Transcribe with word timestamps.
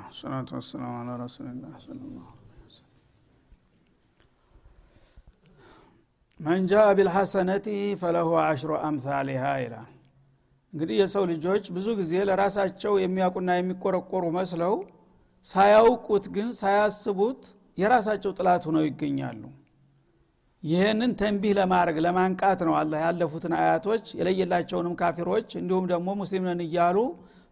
ብስሚላህ 0.00 0.40
ወልሐምዱሊላህ 0.40 0.48
ሰላቱ 0.48 0.50
ወሰላሙ 0.56 0.92
አላ 1.02 1.10
ወሰለም። 1.20 2.16
መን 6.40 6.60
ጃአ 6.70 6.88
ቢልሐሰነቲ 6.98 7.66
ፈለሁ 8.00 8.28
አሽሩ 8.42 8.70
አምሳሊሃ 8.88 9.44
ይላል። 9.62 9.88
እንግዲህ 10.72 10.96
የሰው 11.00 11.24
ልጆች 11.30 11.64
ብዙ 11.76 11.86
ጊዜ 12.00 12.12
ለራሳቸው 12.28 12.92
የሚያውቁና 13.02 13.50
የሚቆረቆሩ 13.58 14.24
መስለው 14.36 14.74
ሳያውቁት 15.46 16.24
ግን 16.34 16.48
ሳያስቡት 16.60 17.42
የራሳቸው 17.78 18.30
ጥላት 18.38 18.62
ሆነው 18.68 18.84
ይገኛሉ። 18.88 19.42
ይህንን 20.62 21.10
ተንቢህ 21.18 21.52
ለማድረግ 21.58 21.96
ለማንቃት 22.06 22.60
ነው 22.68 22.74
አላህ 22.78 23.00
ያለፉትን 23.04 23.52
አያቶች 23.58 24.04
የለየላቸውንም 24.18 24.94
ካፊሮች 25.00 25.48
እንዲሁም 25.60 25.84
ደግሞ 25.92 26.08
ሙስሊም 26.20 26.46
እያሉ 26.66 26.96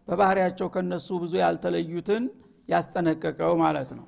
በባህሪያቸው 0.07 0.67
ከነሱ 0.75 1.07
ብዙ 1.23 1.33
ያልተለዩትን 1.41 2.23
ያስጠነቀቀው 2.69 3.53
ማለት 3.63 3.89
ነው። 3.97 4.05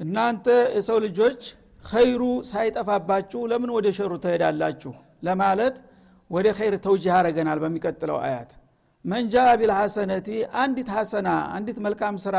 እናንተ 0.00 0.46
የሰው 0.76 0.98
ልጆች 1.06 1.40
ኸይሩ 1.84 2.22
ሳይጠፋባችሁ 2.50 3.40
ለምን 3.50 3.70
ወደ 3.76 3.86
ሸሩ 3.98 4.12
ትሄዳላችሁ? 4.24 4.92
ለማለት 5.26 5.76
ወደ 6.30 6.46
ኸይር 6.58 6.74
ተውጅህ 6.84 7.14
አረገናል 7.18 7.58
በሚቀጥለው 7.64 8.18
አያት። 8.24 8.50
መንጃ 9.04 9.34
ቢልሐሰነቲ 9.60 10.28
አንዲት 10.62 10.88
ሐሰና 10.96 11.28
አንዲት 11.56 11.78
መልካም 11.86 12.16
ስራ 12.24 12.36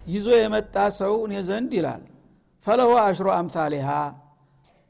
ይዞ 0.00 0.28
የመጣ 0.38 0.76
ሰው 1.00 1.14
እኔ 1.26 1.34
ዘንድ 1.48 1.72
ይላል። 1.78 2.02
ፈለሁ 2.66 2.90
አሽሮ 3.02 3.28
አምሳሊሃ 3.36 3.88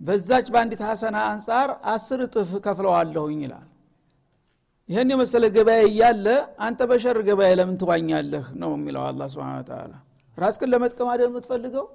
በዛች 0.01 0.47
በአንዲት 0.55 0.83
ሐሰና 0.89 1.17
አንጻር 1.31 1.69
አስር 1.93 2.21
እጥፍ 2.27 2.51
ከፍለዋለሁኝ 2.67 3.39
ይላል 3.47 3.68
ይህን 4.89 5.09
የመሰለ 5.13 5.45
ገበያ 5.57 5.81
እያለ 5.89 6.27
አንተ 6.67 6.81
በሸር 6.91 7.19
ገበያ 7.27 7.49
ለምን 7.59 7.77
ትዋኛለህ 7.83 8.45
ነው 8.61 8.71
የሚለው 8.77 9.03
አላ 9.09 9.23
ስብን 9.33 9.65
ተላ 9.69 9.93
ራስክን 10.39 10.71
ለመጥቀም 10.73 11.09
አይደል 11.13 11.29
የምትፈልገው? 11.31 11.87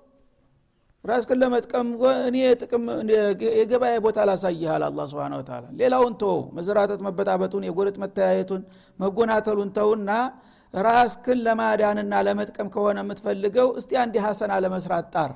ራስክን 1.03 1.37
ለመጥቀም 1.41 1.87
እኔ 2.27 2.37
ጥቅም 2.61 2.83
የገበያ 3.55 3.95
ቦታ 4.05 4.19
ላሳይሃል 4.29 4.83
አላ 4.87 5.05
ስብን 5.11 5.33
ተላ 5.49 5.63
ሌላውን 5.81 6.13
ተው 6.21 6.37
መዘራተት 6.57 7.01
መበጣበጡን 7.07 7.65
የጎረጥ 7.69 7.95
መተያየቱን 8.03 8.61
መጎናተሉን 8.99 9.71
ተውና 9.77 10.11
ራስክን 10.73 11.39
ለማዳንና 11.47 12.21
ለመጥቀም 12.27 12.69
ከሆነ 12.75 12.99
የምትፈልገው 13.03 13.67
እስቲ 13.79 13.99
አንድ 14.03 14.15
ሐሰና 14.25 14.53
ለመስራት 14.65 15.07
ጣር 15.15 15.33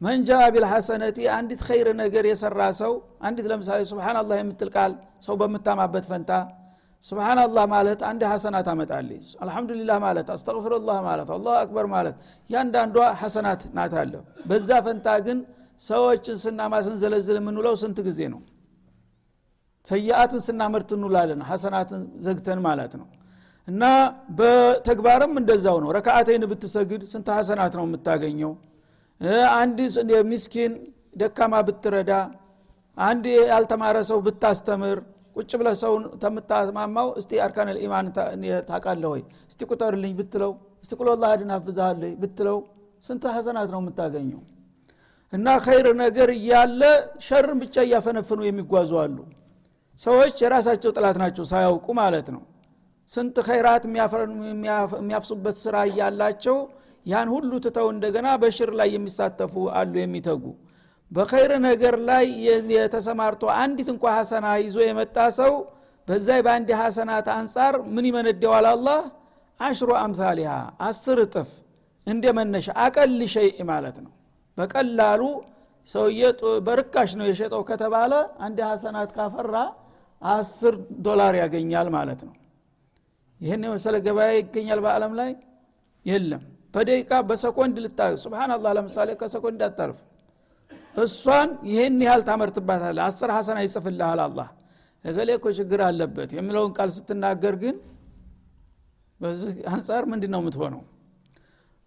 መንጃ 0.00 0.30
ቢልሐሰነቲ 0.54 1.18
አንዲት 1.36 1.60
ኸይር 1.68 1.88
ነገር 2.00 2.24
የሰራ 2.30 2.60
ሰው 2.80 2.92
አንዲት 3.28 3.46
ለምሳሌ 3.50 3.80
ስብናላህ 3.90 4.36
የምትል 4.40 4.70
ቃል 4.76 4.92
ሰው 5.26 5.34
በምታማበት 5.40 6.04
ፈንታ 6.10 6.32
ስብናላህ 7.04 7.64
ማለት 7.72 8.00
አንድ 8.08 8.22
ሐሰናት 8.32 8.64
ታመጣለች 8.68 9.26
አልሐምዱሊላህ 9.42 9.98
ማለት 10.04 10.28
አስተግፍሩላህ 10.34 10.98
ማለት 11.08 11.28
አላሁ 11.34 11.54
አክበር 11.62 11.86
ማለት 11.94 12.16
ያንዳንዷ 12.50 12.96
ሐሰናት 13.20 13.62
ናት 13.76 13.94
አለሁ 14.02 14.22
በዛ 14.50 14.70
ፈንታ 14.86 15.08
ግን 15.26 15.40
ሰዎችን 15.80 16.36
ስናማ 16.44 16.74
ስንዘለዝል 16.86 17.36
የምንውለው 17.40 17.74
ስንት 17.82 17.98
ጊዜ 18.06 18.20
ነው? 18.32 18.40
ሰያአትን 19.86 20.40
ስናመርት 20.46 20.90
እንውላለን 20.96 21.40
ሐሰናትን 21.50 22.00
ዘግተን 22.24 22.60
ማለት 22.66 22.92
ነው። 23.00 23.06
እና 23.68 23.84
በተግባርም 24.38 25.32
እንደዛው 25.40 25.76
ነው። 25.84 25.90
ረካአተይን 25.96 26.44
ብትሰግድ 26.50 27.02
ስንት 27.12 27.28
ሐሰናት 27.36 27.72
ነው 27.78 27.84
የምታገኘው 27.88 28.52
አንድ 29.54 29.78
ሚስኪን 30.30 30.72
ደካማ 31.20 31.54
ብትረዳ 31.68 32.12
አንድ 32.96 33.24
ያልተማረ 33.50 33.96
ሰው 34.10 34.18
ብታስተምር 34.26 34.98
ቁጭ 35.36 35.50
ብለ 35.60 35.68
ሰው 35.82 35.92
ተምታማማው 36.22 37.08
እስቲ 37.20 37.30
አርካን 37.44 37.68
ልኢማን 37.76 38.06
ታቃለ 38.70 39.02
ወይ? 39.12 39.20
እስቲ 39.50 39.60
ቁጠርልኝ 39.70 40.12
ብትለው 40.20 40.52
እስቲ 40.82 40.92
ቁሎላ 41.00 41.24
አድን 41.34 41.50
ሀፍዛለይ 41.56 42.12
ብትለው 42.22 42.58
ስንት 43.02 43.24
ሐሰናት 43.36 43.68
ነው 43.74 43.80
የምታገኘው? 43.82 44.40
እና 45.32 45.46
ኸይር 45.64 45.86
ነገር 46.02 46.28
እያለ 46.36 46.82
ሸርን 47.26 47.58
ብቻ 47.62 47.76
እያፈነፍኑ 47.86 48.40
የሚጓዙ 48.46 48.90
አሉ። 49.02 49.16
ሰዎች 49.98 50.34
የራሳቸው 50.44 50.90
ጥላት 50.96 51.16
ናቸው 51.22 51.44
ሳያውቁ 51.52 51.86
ማለት 52.00 52.28
ነው። 52.34 52.42
ስንት 53.10 53.36
ኸይራት 53.48 53.84
የሚያፍሱበት 54.98 55.56
ስራ 55.64 55.76
እያላቸው 55.90 56.56
ያን 57.08 57.28
ሁሉ 57.34 57.50
ትተው 57.64 57.86
እንደገና 57.94 58.28
በሽር 58.42 58.70
ላይ 58.78 58.88
የሚሳተፉ 58.94 59.54
አሉ 59.78 59.94
የሚተጉ። 60.00 60.44
በኸይር 61.10 61.52
ነገር 61.66 61.94
ላይ 62.08 62.26
የተሰማርቶ 62.74 63.42
አንዲት 63.60 63.88
እንኳ 63.92 64.04
ሐሰና 64.16 64.46
ይዞ 64.62 64.78
የመጣ 64.86 65.16
ሰው 65.38 65.52
በዛይ 66.08 66.40
በአንድ 66.46 66.68
ሐሰናት 66.80 67.26
አንጻር 67.36 67.74
ምን 67.94 68.04
ይመነደዋል? 68.08 68.66
አላህ 68.72 69.00
አሽሮ 69.60 69.90
አምሳሊሃ 70.02 70.52
አስር 70.88 71.18
እጥፍ 71.24 71.50
እንደ 72.06 72.24
መነሻ 72.38 72.68
አቀል 72.84 73.16
ሸይእ 73.34 73.58
ማለት 73.70 73.96
ነው። 74.04 74.12
በቀላሉ 74.58 75.22
ሰውዬ 75.88 76.20
በርካሽ 76.66 77.10
ነው 77.18 77.26
የሸጠው 77.30 77.62
ከተባለ 77.70 78.12
አንድ 78.46 78.58
ሐሰናት 78.70 79.10
ካፈራ 79.16 79.56
አስር 80.22 80.74
ዶላር 81.06 81.34
ያገኛል 81.42 81.88
ማለት 81.96 82.20
ነው። 82.28 82.34
ይህን 83.40 83.64
የመሰለ 83.66 83.96
ገበያ 84.06 84.30
ይገኛል 84.38 84.80
በአለም 84.84 85.12
ላይ? 85.20 85.30
የለም 86.06 86.42
በደቂቃ 86.74 87.12
በሰኮንድ 87.28 87.76
ልታ 87.84 88.00
ስብናላህ 88.22 88.72
ለምሳሌ 88.78 89.08
ከሰኮንድ 89.20 89.60
አታልፍ 89.66 89.98
እሷን 91.02 91.50
ይህን 91.70 91.96
ያህል 92.06 92.22
ታመርትባታለ 92.28 92.98
አስር 93.06 93.30
ሐሰና 93.36 93.58
ይጽፍልሃል 93.66 94.20
አላህ። 94.24 94.48
እገሌ 95.04 95.30
እኮ 95.38 95.46
ችግር 95.58 95.80
አለበት 95.86 96.30
የሚለውን 96.36 96.70
ቃል 96.76 96.90
ስትናገር 96.96 97.54
ግን 97.62 97.76
በዚህ 99.20 99.52
አንጻር 99.72 100.02
ምንድ 100.10 100.24
ነው 100.32 100.40
የምትሆነው? 100.42 100.82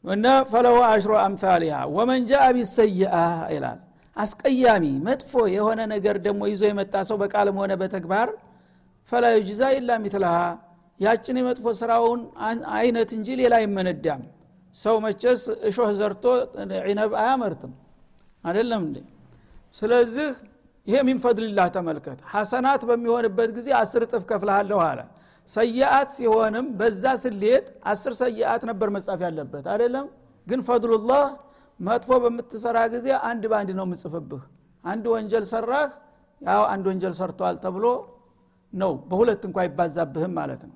እና 0.04 0.26
ፈለሁ 0.52 0.76
አሽሮ 0.88 1.14
አምሳሊሃ 1.26 1.76
ወመን 1.96 2.22
ጃአ 2.30 2.46
ቢሰይአ 2.56 3.14
ይላል። 3.54 3.80
አስቀያሚ 4.18 4.86
መጥፎ 5.08 5.32
የሆነ 5.56 5.82
ነገር 5.94 6.16
ደግሞ 6.26 6.42
ይዞ 6.52 6.62
የመጣ 6.70 6.96
ሰው 7.10 7.18
በቃልም 7.22 7.58
ሆነ 7.62 7.74
በተግባር 7.82 8.30
ፈላ 9.12 9.26
ዩጅዛ 9.38 9.62
ኢላ 9.78 9.92
ሚትልሃ። 10.04 10.34
ያችን 11.00 11.38
የመጥፎ 11.40 11.68
ስራውን 11.80 12.20
አይነት 12.78 13.10
እንጂ 13.18 13.28
ሌላ 13.40 13.54
አይመነዳም 13.62 14.22
ሰው 14.76 14.96
መቸስ 15.06 15.42
እሾህ 15.70 15.90
ዘርቶ 16.00 16.24
ዒነብ 16.86 17.12
አያመርትም 17.22 17.74
አይደለም 18.44 18.82
እንዴ? 18.88 18.98
ስለዚህ 19.76 20.30
ይሄ 20.88 20.98
ሚንፈድልላህ 21.08 21.68
ተመልከት። 21.76 22.20
ሐሰናት 22.34 22.82
በሚሆንበት 22.90 23.50
ጊዜ 23.58 23.68
አስር 23.82 24.04
ጥፍ 24.12 24.24
ከፍልሃለሁ 24.30 24.80
አለ። 24.88 25.00
ሰያአት 25.50 26.10
ሲሆንም 26.18 26.66
በዛ 26.80 27.04
ስሌት 27.24 27.66
አስር 27.92 28.14
ሰያአት 28.22 28.62
ነበር 28.70 28.88
መጻፍ 28.96 29.20
ያለበት። 29.28 29.66
አይደለም? 29.74 30.06
ግን 30.48 30.60
ፈድሉላህ 30.68 31.26
መጥፎ 31.80 32.12
በምትሰራ 32.24 32.78
ጊዜ 32.94 33.08
አንድ 33.30 33.44
በአንድ 33.52 33.70
ነው 33.80 33.86
ምጽፍብህ 33.92 34.44
አንድ 34.84 35.06
ወንጀል 35.14 35.46
ሰራህ 35.52 35.90
ያው 36.42 36.62
አንድ 36.74 36.86
ወንጀል 36.90 37.14
ሰርቷል 37.20 37.56
ተብሎ 37.64 37.86
ነው። 38.74 38.92
በሁለት 39.10 39.42
እንኳ 39.48 39.58
አይባዛብህም 39.64 40.34
ማለት 40.40 40.62
ነው 40.70 40.76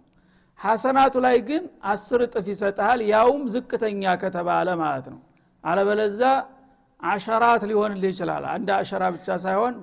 ሐሰናቱ 0.60 1.16
ላይ 1.26 1.38
ግን 1.50 1.64
አስር 1.92 2.20
እጥፍ 2.26 2.46
ይሰጥሃል 2.52 3.00
ያውም 3.12 3.44
ዝቅተኛ 3.54 4.04
ከተባለ 4.22 4.68
ማለት 4.82 5.08
ነው። 5.14 5.20
አለበለዛ 5.64 6.22
አሸራት 7.00 7.64
ሊሆንልህ 7.70 8.10
ይችላል። 8.14 8.44
አንድ 8.54 8.70
አሸራ 8.78 9.04
ብቻ 9.16 9.28
ሳይሆን 9.44 9.76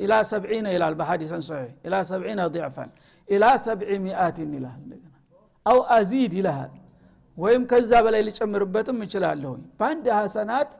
ኢላ 0.00 0.14
ሰብዒነ 0.30 0.66
ይላል 0.74 0.94
በሐዲሰን 0.98 1.42
ሰሒህ 1.48 1.70
ኢላ 1.86 1.94
ሰብዒነ 2.10 2.40
ضዕፈን 2.54 2.90
ኢላ 3.28 3.44
ሰብዒ 3.64 3.90
ሚአትን 4.04 4.50
ይልሃል 4.56 4.84
አው 5.66 5.78
አዚድ 5.96 6.32
ይልሃል። 6.38 6.72
ወይም 7.36 7.62
ከዛ 7.70 7.92
በላይ 8.04 8.22
ሊጨምርበትም 8.28 8.98
እችላለሁኝ 9.06 9.62
በአንድ 9.78 10.06
ሐሰናት 10.18 10.70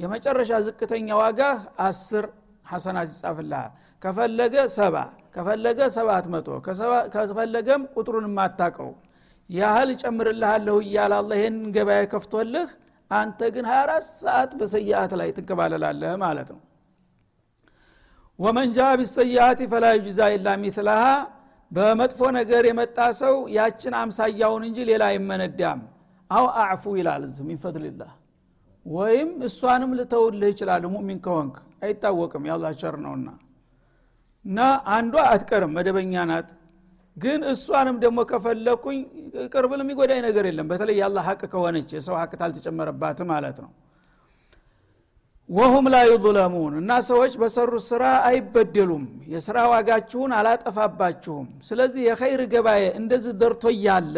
የመጨረሻ 0.00 0.50
ዝቅተኛ 0.66 1.08
ዋጋ 1.20 1.40
አስር 1.86 2.24
ሐሰናት 2.66 3.08
ይጻፍልሃል። 3.12 3.70
ከፈለገ 4.02 4.54
ሰባ 4.76 4.96
ከፈለገ 5.36 5.78
ሰባት 5.96 6.26
መቶ 6.34 6.48
ከፈለገም 7.14 7.82
ቁጥሩን 7.94 8.26
የማታቀው 8.28 8.90
ያህል 9.50 9.88
እጨምርልሃለሁ 9.94 10.76
እያለ 10.84 11.12
አላ 11.18 11.32
ይህን 11.38 11.56
ገበያ 11.74 12.04
ከፍቶልህ 12.12 12.68
አንተ 13.10 13.40
ግን 13.54 13.66
24 13.70 14.06
ሰዓት 14.22 14.52
በሰያአት 14.60 15.12
ላይ 15.20 15.28
ትንከባለላለህ 15.36 16.12
ማለት 16.24 16.48
ነው። 16.54 16.60
ወመን 18.38 18.70
ጃ 18.76 18.88
ቢሰያአት 19.00 19.60
ፈላ 19.72 19.86
ዩጅዛ 19.96 20.20
ኢላ 20.34 20.48
ሚትላሃ 20.62 21.04
በመጥፎ 21.70 22.20
ነገር 22.38 22.64
የመጣ 22.68 22.98
ሰው 23.20 23.36
ያችን 23.56 23.94
አምሳያውን 24.00 24.64
እንጂ 24.68 24.78
ሌላ 24.90 25.04
አይመነዳም። 25.12 25.80
አው 26.30 26.44
አዕፉ 26.62 26.84
ይላል 27.00 27.22
እዚ 27.28 27.38
ሚን 27.48 27.58
ፈድልላህ 27.64 28.12
ወይም 28.86 29.30
እሷንም 29.48 29.92
ልተውልህ 29.98 30.50
ይችላል 30.52 30.84
ሙሚን 30.94 31.18
ከሆንክ። 31.24 31.56
አይታወቅም። 31.84 32.44
ያላ 32.50 32.66
ቸር 32.80 32.96
ነውና 33.04 33.28
እና 34.46 34.58
አንዷ 34.96 35.14
አትቀርም 35.30 35.72
መደበኛ 35.76 36.24
ናት። 36.30 36.48
ግን 37.16 37.40
እሷንም 37.52 37.96
ደግሞ 38.02 38.18
ከፈለኩኝ 38.30 38.98
ቅርብል 39.52 39.80
የሚጎዳኝ 39.82 40.20
ነገር 40.26 40.44
የለም። 40.48 40.66
በተለይ 40.70 40.96
ያላ 41.00 41.18
ሀቅ 41.28 41.42
ከሆነች 41.52 41.90
የሰው 41.96 42.16
ሀቅ 42.20 42.32
ታልተጨመረባት 42.40 43.20
ማለት 43.30 43.58
ነው። 43.64 43.70
ወሁም 45.48 45.86
ላ 45.88 45.96
ዩظለሙን 46.06 46.72
እና 46.80 46.92
ሰዎች 47.08 47.32
በሰሩት 47.40 47.84
ስራ 47.90 48.04
አይበደሉም። 48.28 49.04
የስራ 49.34 49.56
ዋጋችሁን 49.72 50.32
አላጠፋባችሁም። 50.38 51.46
ስለዚህ 51.68 52.02
የኸይር 52.08 52.42
ገባኤ 52.54 52.82
እንደዚህ 53.00 53.34
ደርቶ 53.42 53.64
እያለ 53.74 54.16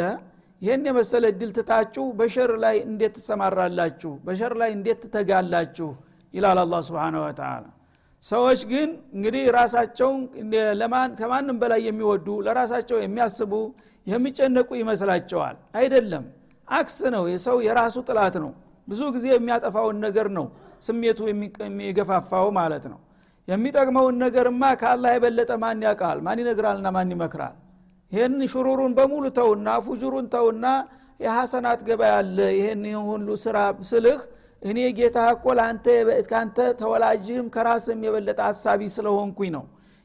ይህን 0.62 0.86
የመሰለ 0.88 1.24
እድል 1.32 1.50
ትታችሁ 1.56 2.04
በሸር 2.18 2.52
ላይ 2.64 2.76
እንዴት 2.86 3.12
ትሰማራላችሁ? 3.18 4.12
በሸር 4.26 4.52
ላይ 4.60 4.70
እንዴት 4.76 4.98
ትተጋላችሁ? 5.04 5.90
ይላል 6.34 6.58
አላ 6.62 6.80
ስብን 6.86 7.16
ወተላ 7.22 7.64
ሰዎች 8.24 8.60
ግን 8.70 8.88
እንግዲህ 9.14 9.44
ራሳቸውን 9.56 10.20
ከማንም 11.20 11.56
በላይ 11.60 11.80
የሚወዱ 11.88 12.28
ለራሳቸው 12.46 12.98
የሚያስቡ 13.02 13.52
የሚጨነቁ 14.06 14.68
ይመስላቸዋል። 14.80 15.56
አይደለም። 15.80 16.24
አክስ 16.68 16.96
ነው። 17.14 17.24
የሰው 17.32 17.56
የራሱ 17.66 17.96
ጥላት 18.08 18.36
ነው። 18.44 18.50
ብዙ 18.88 19.00
ጊዜ 19.14 19.26
የሚያጠፋውን 19.32 19.96
ነገር 20.06 20.26
ነው 20.38 20.46
ስሜቱ 20.82 21.18
የሚገፋፋው 21.30 22.48
ማለት 22.58 22.84
ነው። 22.92 22.98
የሚጠቅመውን 23.48 24.16
ነገርማ 24.24 24.62
ከአላህ 24.80 25.10
የበለጠ 25.14 25.50
ማን 25.62 25.82
ያውቃል? 25.86 26.18
ማን 26.26 26.38
ይነግራልና 26.42 26.88
ማን 26.96 27.12
ይመክራል? 27.14 27.54
ይህን 28.12 28.34
ሹሩሩን 28.52 28.92
በሙሉ 28.98 29.24
ተውና 29.38 29.68
ፉጁሩን 29.86 30.26
ተውና 30.34 30.66
የሐሰናት 31.20 31.80
ገበያ 31.88 32.12
አለ። 32.18 32.38
ይህን 32.58 32.82
ሁሉ 33.08 33.28
ስራ 33.44 33.56
ስልህ 33.90 34.20
እኔ 34.62 34.78
ጌታ 34.96 35.18
እኮ 35.34 35.44
ከአንተ 36.30 36.58
ተወላጅህም 36.80 37.48
ከራስህም 37.54 38.00
የበለጠ 38.06 38.40
አሳቢ 38.48 38.80
ስለሆንኩኝ 38.94 39.50
ነው። 39.56 39.64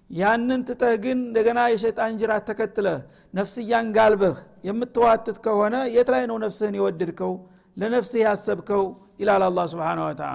ያንን 0.10 0.62
ትተህ 0.68 0.94
ግን 1.04 1.20
እንደገና 1.24 1.60
የሸጣን 1.72 2.18
ጅራት 2.22 2.44
ተከትለህ 2.50 2.98
ነፍስያን 3.34 3.88
ጋልበህ 3.96 4.36
የምትዋትት 4.68 5.38
ከሆነ 5.46 5.76
የት 5.96 6.10
ላይ 6.14 6.24
ነው 6.32 6.38
ነፍስህን 6.44 6.76
የወደድከው? 6.80 7.34
ለነፍስህ 7.78 8.22
ያሰብከው? 8.28 8.84
ይላል 9.22 9.44
አላ 9.48 9.60
ስብን 9.72 10.00
ወተላ 10.04 10.32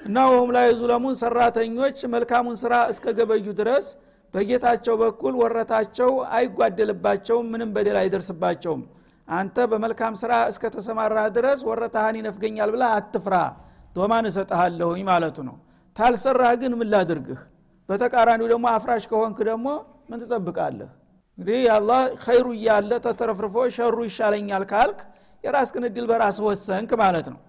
እና 0.00 0.16
ወሁም 0.30 0.50
ላይ 0.56 0.66
ዙለሙን 0.78 1.16
ሰራተኞች 1.20 1.98
መልካሙን 2.14 2.56
ስራ 2.62 2.74
እስከ 2.92 3.04
ገበዩ 3.18 3.46
ድረስ 3.60 3.86
በጌታቸው 4.34 4.94
በኩል 5.02 5.34
ወረታቸው 5.42 6.10
አይጓደልባቸውም 6.36 7.46
ምንም 7.52 7.70
በደል 7.74 7.98
አይደርስባቸውም 8.02 8.82
አንተ 9.28 9.56
በመልካም 9.70 10.14
ስራ 10.20 10.32
እስከ 10.50 10.64
ተሰማራህ 10.74 11.26
ድረስ 11.36 11.60
ወረታህን 11.68 12.16
ይነፍገኛል 12.20 12.70
ብላ 12.74 12.84
አትፍራ። 12.96 13.34
ዶማን 13.96 14.26
እሰጠሃለሁኝ 14.30 15.00
ማለቱ 15.08 15.36
ነው። 15.48 15.56
ታልሰራህ 15.96 16.52
ግን 16.60 16.72
ምን 16.80 16.88
ላድርግህ? 16.92 17.40
በተቃራኒው 17.88 18.46
ደግሞ 18.52 18.66
አፍራሽ 18.76 19.04
ከሆንክ 19.10 19.38
ደግሞ 19.50 19.66
ምን 20.10 20.18
ትጠብቃለህ? 20.22 20.90
እንግዲህ 21.38 21.62
አላህ 21.76 22.00
ኸይሩ 22.24 22.46
እያለ 22.56 22.90
ተተረፍርፎ 23.04 23.54
ሸሩ 23.76 23.96
ይሻለኛል 24.08 24.64
ካልክ 24.72 24.98
የራስክን 25.44 25.84
እድል 25.88 26.06
በራስ 26.10 26.38
ወሰንክ 26.46 26.90
ማለት 27.02 27.26
ነው 27.32 27.40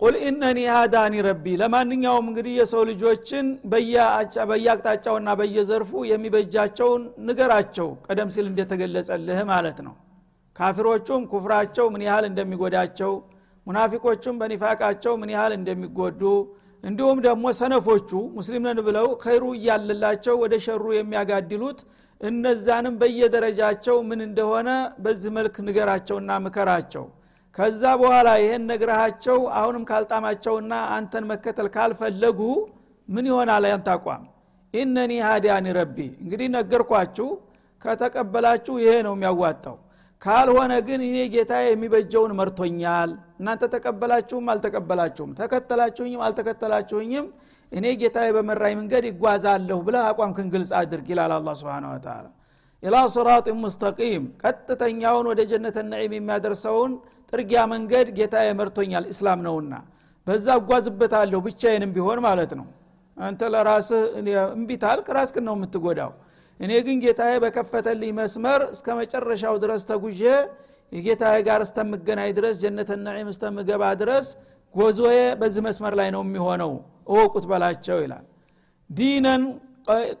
ቁል 0.00 0.14
ኢነኒ 0.22 0.58
ሃዳኒ 0.70 1.14
ረቢ። 1.26 1.44
ለማንኛውም 1.60 2.26
እንግዲህ 2.30 2.54
የሰው 2.58 2.82
ልጆችን 2.90 3.46
በየአቅጣጫውና 3.70 5.28
በየዘርፉ 5.40 5.90
የሚበጃቸውን 6.10 7.04
ንገራቸው። 7.28 7.88
ቀደም 8.06 8.30
ሲል 8.34 8.46
እንደተገለጸልህ 8.50 9.40
ማለት 9.52 9.78
ነው። 9.86 9.94
ካፊሮቹም 10.56 11.22
ኩፍራቸው 11.32 11.86
ምን 11.94 12.02
ያህል 12.06 12.24
እንደሚጎዳቸው 12.28 13.12
ሙናፊቆቹም 13.66 14.36
በኒፋቃቸው 14.40 15.14
ምን 15.20 15.30
ያህል 15.34 15.52
እንደሚጎዱ 15.58 16.22
እንዲሁም 16.84 17.18
ደግሞ 17.26 17.44
ሰነፎቹ 17.58 18.10
ሙስሊም 18.36 18.64
ነን 18.66 18.80
ብለው 18.86 19.06
ኸይሩ 19.24 19.44
እያለላቸው 19.56 20.34
ወደ 20.42 20.54
ሸሩ 20.66 20.84
የሚያጋድሉት 20.96 21.78
እነዛንም 22.20 22.94
በየደረጃቸው 23.00 23.96
ምን 24.08 24.20
እንደሆነ 24.28 24.68
በዚህ 25.04 25.30
መልክ 25.38 25.56
ንገራቸውና 25.66 26.38
ምከራቸው 26.44 27.04
ከዛ 27.58 27.82
በኋላ 28.00 28.28
ይህን 28.42 28.64
ነግረሃቸው 28.70 29.38
አሁንም 29.58 29.84
ካልጣማቸውና 29.90 30.72
አንተን 30.96 31.24
መከተል 31.30 31.68
ካልፈለጉ 31.76 32.40
ምን 33.08 33.24
ይሆናል? 33.30 33.64
ያንተ 33.72 33.88
አቋም 33.94 34.22
ኢነኒ 34.74 35.12
ሃዲያኒ 35.26 35.66
ረቢ። 35.78 35.96
እንግዲህ 36.22 36.48
ነገርኳችሁ 36.56 37.28
ከተቀበላችሁ 37.82 38.74
ይሄ 38.82 38.92
ነው 39.06 39.14
የሚያዋጣው። 39.16 39.76
ካልሆነ 40.22 40.72
ግን 40.86 41.00
እኔ 41.08 41.16
ጌታ 41.34 41.52
የሚበጀውን 41.64 42.32
መርቶኛል። 42.38 43.10
እናንተ 43.40 43.64
ተቀበላችሁም 43.74 44.46
አልተቀበላችሁም 44.52 45.30
ተከተላችሁኝም 45.40 46.22
አልተከተላችሁኝም 46.26 47.26
እኔ 47.72 47.86
ጌታ 48.00 48.18
በመራኝ 48.36 48.74
መንገድ 48.80 49.04
ይጓዛለሁ 49.10 49.78
ብለህ 49.86 50.04
አቋምክን 50.10 50.48
ግልጽ 50.54 50.70
አድርግ 50.80 51.08
ይላል 51.12 51.32
አላ 51.36 51.50
ስብን 51.60 51.86
ወተላ 51.90 52.26
ኢላ 52.82 52.96
ስራጥ 53.14 53.46
ሙስተቂም 53.60 54.24
ቀጥተኛውን 54.42 55.26
ወደ 55.30 55.40
ጀነት 55.50 55.76
ነዒም 55.92 56.12
የሚያደርሰውን 56.16 56.92
ጥርጊያ 57.32 57.60
መንገድ 57.72 58.08
ጌታ 58.18 58.34
መርቶኛል 58.58 59.04
እስላም 59.12 59.40
ነውና 59.46 59.74
በዛ 60.26 60.46
እጓዝበታለሁ 60.60 61.38
ብቻዬንም 61.46 61.90
ቢሆን 61.96 62.20
ማለት 62.26 62.52
ነው። 62.58 62.66
አንተ 63.16 63.42
ለራስህ 63.52 64.02
እምቢታልክ 64.54 65.06
ራስክን 65.16 65.44
ነው 65.48 65.54
የምትጎዳው። 65.56 66.10
እኔ 66.60 66.72
ግን 66.86 66.96
ጌታዬ 67.04 67.34
በከፈተልኝ 67.44 68.10
መስመር 68.18 68.60
እስከ 68.74 68.86
መጨረሻው 69.00 69.54
ድረስ 69.64 69.82
ተጉዤ 69.90 70.22
የጌታዬ 70.92 71.36
ጋር 71.46 71.60
እስተምገናኝ 71.66 72.30
ድረስ 72.38 72.54
ጀነት 72.62 72.90
ነዒም 73.06 73.28
እስተምገባ 73.32 73.82
ድረስ 74.02 74.26
ጎዞዬ 74.74 75.18
በዚህ 75.40 75.62
መስመር 75.66 75.94
ላይ 76.00 76.08
ነው 76.14 76.22
የሚሆነው። 76.26 76.72
እወቁት 77.08 77.44
በላቸው 77.50 77.98
ይላል። 78.04 78.24
ዲነን 78.90 79.42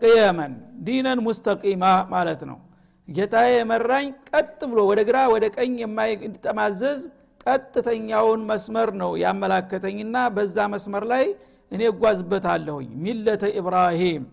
ቅየመን 0.02 0.52
ዲነን 0.86 1.20
ሙስተቂማ 1.26 1.84
ማለት 2.14 2.42
ነው 2.50 2.58
ጌታዬ 3.08 3.50
የመራኝ 3.54 4.06
ቀጥ 4.30 4.58
ብሎ 4.70 4.80
ወደ 4.90 5.00
ግራ 5.08 5.18
ወደ 5.32 5.44
ቀኝ 5.56 5.74
የማይጠማዘዝ 5.82 7.00
ቀጥተኛውን 7.44 8.40
መስመር 8.48 8.90
ነው 9.00 9.10
ያመላከተኝና 9.22 10.16
በዛ 10.36 10.56
መስመር 10.72 11.04
ላይ 11.12 11.24
እኔ 11.72 11.82
እጓዝበታለሁኝ። 11.90 12.88
ሚለተ 13.04 13.44
ኢብራሂም። 13.60 14.24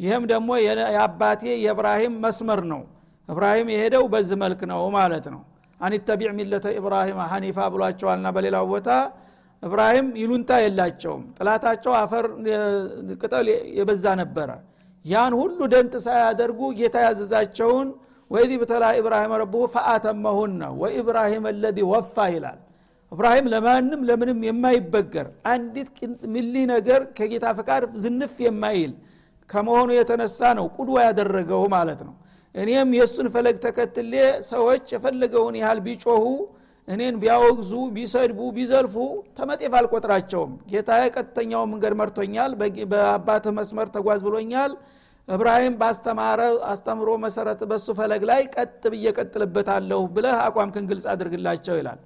ይህም 0.00 0.24
ደግሞ 0.32 0.50
የአባቴ 0.92 1.42
የእብራሂም 1.64 2.14
መስመር 2.24 2.60
ነው። 2.72 2.82
እብራሂም 3.28 3.68
የሄደው 3.72 4.04
በዚህ 4.12 4.36
መልክ 4.42 4.60
ነው 4.70 4.82
ማለት 4.96 5.26
ነው። 5.34 5.40
አኒተቢዕ 5.80 6.30
ሚለተ 6.38 6.66
ኢብራሂም 6.78 7.18
ሐኒፋ 7.32 7.58
ብሏቸዋልና 7.74 8.28
በሌላው 8.36 8.66
ቦታ 8.70 8.88
እብራሂም 9.62 10.08
ይሉንታ 10.20 10.50
የላቸውም። 10.64 11.22
ጥላታቸው 11.38 11.92
አፈር 12.00 12.26
ቅጠል 13.20 13.46
የበዛ 13.78 14.04
ነበረ። 14.20 14.50
ያን 15.04 15.32
ሁሉ 15.40 15.58
ደንጥ 15.72 15.94
ሳያደርጉ 16.06 16.60
ጌታ 16.78 16.96
ያዘዛቸውን 17.06 17.88
ወይዚ 18.30 18.50
ብተላ 18.62 18.84
ኢብራሂም 18.98 19.32
ረቡሁ 19.42 19.62
ፈአተመሁነ 19.74 20.62
ወኢብራሂም 20.80 21.44
አለዚ 21.50 21.78
ወፋ 21.92 22.16
ይላል። 22.34 22.58
እብራሂም 23.12 23.46
ለማንም 23.52 24.00
ለምንም 24.08 24.40
የማይበገር 24.46 25.28
አንዲት 25.52 25.88
ሚሊ 26.32 26.54
ነገር 26.72 27.00
ከጌታ 27.18 27.46
ፈቃድ 27.58 27.84
ዝንፍ 28.04 28.34
የማይል 28.46 28.92
ከመሆኑ 29.50 29.90
የተነሳ 29.96 30.40
ነው 30.58 30.66
ቁድዋ 30.76 30.96
ያደረገው 31.06 31.62
ማለት 31.76 32.00
ነው። 32.08 32.14
እኔም 32.54 32.90
የእሱን 32.96 33.26
ፈለግ 33.34 33.56
ተከትሌ 33.64 34.12
ሰዎች 34.48 34.84
የፈለገውን 34.94 35.56
ያህል 35.60 35.80
ቢጮሁ 35.86 36.24
እኔን 36.88 37.16
ቢያወግዙ 37.22 37.72
ቢሰድቡ 37.96 38.40
ቢዘልፉ 38.56 38.94
ተመጤፍ 39.38 39.72
አልቆጥራቸውም። 39.78 40.52
ጌታ 40.70 40.90
ቀጥተኛው 41.16 41.64
መንገድ 41.72 41.94
መርቶኛል 42.00 42.52
በአባትህ 42.92 43.52
መስመር 43.58 43.88
ተጓዝ 43.96 44.20
ብሎኛል 44.28 44.72
እብራሂም 45.28 45.74
ባስተማረ 45.80 46.40
አስተምሮ 46.68 47.08
መሰረት 47.24 47.60
በሱ 47.70 47.86
ፈለግ 47.98 48.22
ላይ 48.30 48.42
ቀጥ 48.54 48.82
ብዬ 48.92 49.06
ቀጥልበታለሁ 49.16 50.00
ብለህ 50.14 50.36
አቋምክን 50.44 50.84
ግልጽ 50.90 51.06
አድርግላቸው 51.12 51.76
ይላል። 51.80 51.98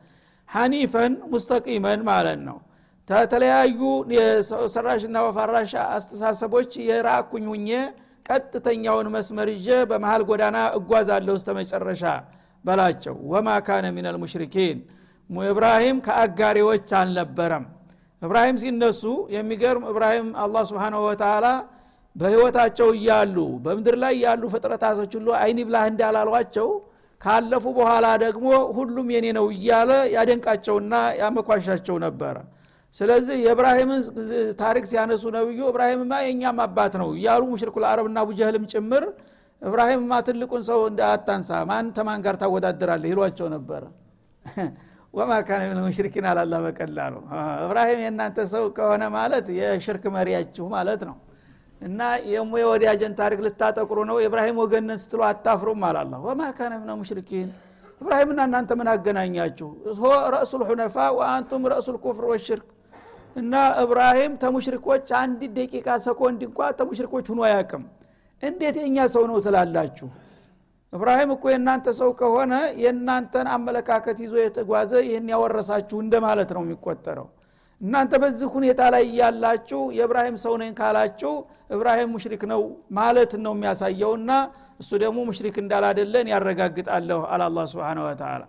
ሐኒፈን 0.49 1.13
ሙስተቂመን 1.33 2.01
ማለት 2.09 2.41
ነው። 2.49 2.57
ከተለያዩ 3.09 3.81
ሰራሽና 4.75 5.17
ወፋራሽ 5.27 5.73
አስተሳሰቦች 5.91 6.73
የራኩኝ 6.89 7.45
ሁኜ 7.53 7.69
ቀጥተኛውን 8.27 9.09
መስመር 9.15 9.49
ይዤ 9.55 9.69
በመሃል 9.91 10.23
ጎዳና 10.29 10.59
እጓዛለሁ 10.79 11.35
እስተ 11.39 11.51
መጨረሻ 11.59 12.03
በላቸው። 12.65 13.15
ወማ 13.33 13.49
ካነ 13.67 13.87
ሚነል 13.97 14.17
ሙሽሪኪን። 14.23 14.79
ኢብራሂም 15.49 15.99
ከአጋሪዎች 16.07 16.89
አልነበረም። 16.99 17.65
እብራሂም 18.23 18.57
ሲነሱ 18.63 19.03
የሚገርም 19.35 19.85
እብራሂም 19.91 20.29
አላህ 20.43 20.63
ስብሓንሁ 20.71 21.01
ወተላ 21.07 21.47
በህይወታቸው 22.17 22.89
እያሉ 22.97 23.37
በምድር 23.65 23.97
ላይ 24.03 24.15
ያሉ 24.25 24.43
ፍጥረታቶች 24.55 25.13
ሁሉ 25.19 25.29
አይኒ 25.39 25.59
ብላህ 25.69 25.85
እንዳላሏቸው 25.91 26.69
ካለፉ 27.21 27.65
በኋላ 27.77 28.07
ደግሞ 28.23 28.47
ሁሉም 28.79 29.09
የኔ 29.15 29.27
ነው 29.37 29.47
እያለ 29.55 29.91
ያደንቃቸውና 30.15 30.93
ያመኳሻቸው 31.21 31.97
ነበረ። 32.05 32.37
ስለዚህ 32.95 33.37
የእብራሂምን 33.45 34.01
ታሪክ 34.63 34.85
ሲያነሱ 34.91 35.25
ነብዩ 35.37 35.61
እብራሂምማ 35.71 36.15
የእኛም 36.25 36.59
አባት 36.65 36.95
ነው 37.03 37.11
እያሉ 37.17 37.43
ሙሽሪኩል 37.53 37.85
አረብና 37.91 38.19
አቡጀህልም 38.25 38.65
ጭምር 38.73 39.05
እብራሂምማ 39.63 40.13
ትልቁን 40.27 40.63
ሰው 40.69 40.81
እንዳታንሳ 40.91 41.51
ማን 41.69 41.87
ተማን 41.97 42.21
ጋር 42.25 42.37
ታወዳድራለህ? 42.43 43.11
ይሏቸው 43.13 43.49
ነበረ። 43.55 43.83
ወማ 45.15 45.33
ካነ 45.47 45.63
ምን 45.71 45.79
ሙሽሪኪን 45.87 46.27
አላላ 46.29 46.55
በቀላሉ። 46.65 47.15
እብራሂም 47.65 48.01
የእናንተ 48.05 48.39
ሰው 48.53 48.65
ከሆነ 48.77 49.03
ማለት 49.17 49.47
የሽርክ 49.59 50.05
መሪያችሁ 50.15 50.65
ማለት 50.75 51.03
ነው 51.09 51.17
እና 51.83 52.01
የሞ 52.33 52.53
የወዳጀን 52.61 53.13
ታሪክ 53.21 53.41
ልታጠቁሩ 53.47 53.99
ነው? 54.11 54.17
የእብራሂም 54.23 54.57
ወገንን 54.63 54.99
ስትሉ 55.03 55.21
አታፍሩም 55.29 55.81
አላላ 55.89 56.13
ወማ 56.27 56.43
ካነ 56.59 56.73
ምን 56.81 56.91
ሙሽሪኪን። 57.01 57.49
እብራሂምና 58.01 58.41
እናንተ 58.49 58.71
ምን 58.79 58.89
አገናኛችሁ? 58.93 59.69
ሆ 59.99 60.05
ረእሱ 60.35 60.53
ልሑነፋ 60.63 60.97
ወአንቱም 61.19 61.63
ረእሱ 61.73 61.87
ልኩፍር 61.97 62.25
ወሽርክ። 62.33 62.69
እና 63.37 63.53
እብራሂም 63.83 64.33
ተሙሽሪኮች 64.43 65.07
አንድ 65.21 65.41
ደቂቃ 65.59 65.89
ሰኮንድ 66.07 66.41
እንኳ 66.49 66.59
ተሙሽሪኮች 66.81 67.27
ሁኖ 67.33 67.41
አያቅም 67.49 67.85
እንዴት 68.43 68.77
የእኛ 68.81 68.99
ሰው 69.15 69.25
ነው 69.31 69.37
ትላላችሁ? 69.47 70.09
እብራሂም 70.93 71.31
እኮ 71.35 71.45
የእናንተ 71.53 71.87
ሰው 71.99 72.11
ከሆነ 72.19 72.55
የእናንተን 72.83 73.47
አመለካከት 73.55 74.19
ይዞ 74.25 74.35
የተጓዘ 74.41 74.93
ይህን 75.07 75.29
ያወረሳችሁ 75.33 75.99
እንደማለት 76.05 76.51
ነው 76.57 76.63
የሚቆጠረው 76.65 77.29
እናንተ 77.83 78.13
በዚህ 78.23 78.49
ሁኔታ 78.55 78.81
ላይ 78.95 79.05
ያላችሁ 79.21 79.81
የእብራሂም 79.97 80.37
ሰው 80.43 80.55
ነኝ 80.61 80.73
ካላችሁ 80.81 81.33
እብራሂም 81.75 82.11
ሙሽሪክ 82.15 82.43
ነው 82.53 82.61
ማለት 82.99 83.33
ነው 83.45 83.53
የሚያሳየውና 83.57 84.31
እሱ 84.83 84.91
ደግሞ 85.05 85.19
ሙሽሪክ 85.29 85.57
እንዳላደለን 85.63 86.27
ያረጋግጣለሁ 86.33 87.21
አለ 87.29 87.43
አላ 87.49 87.65
ስብን 87.73 88.01
ወተላ 88.05 88.43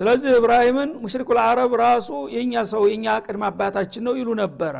ስለዚህ 0.00 0.30
እብራሂምን 0.38 0.90
ሙሽሪኩል 1.00 1.38
አረብ 1.42 1.72
ራሱ 1.82 2.10
የእኛ 2.34 2.62
ሰው 2.70 2.82
የእኛ 2.90 3.06
ቅድመ 3.24 3.42
አባታችን 3.50 4.04
ነው 4.06 4.14
ይሉ 4.20 4.28
ነበረ። 4.40 4.76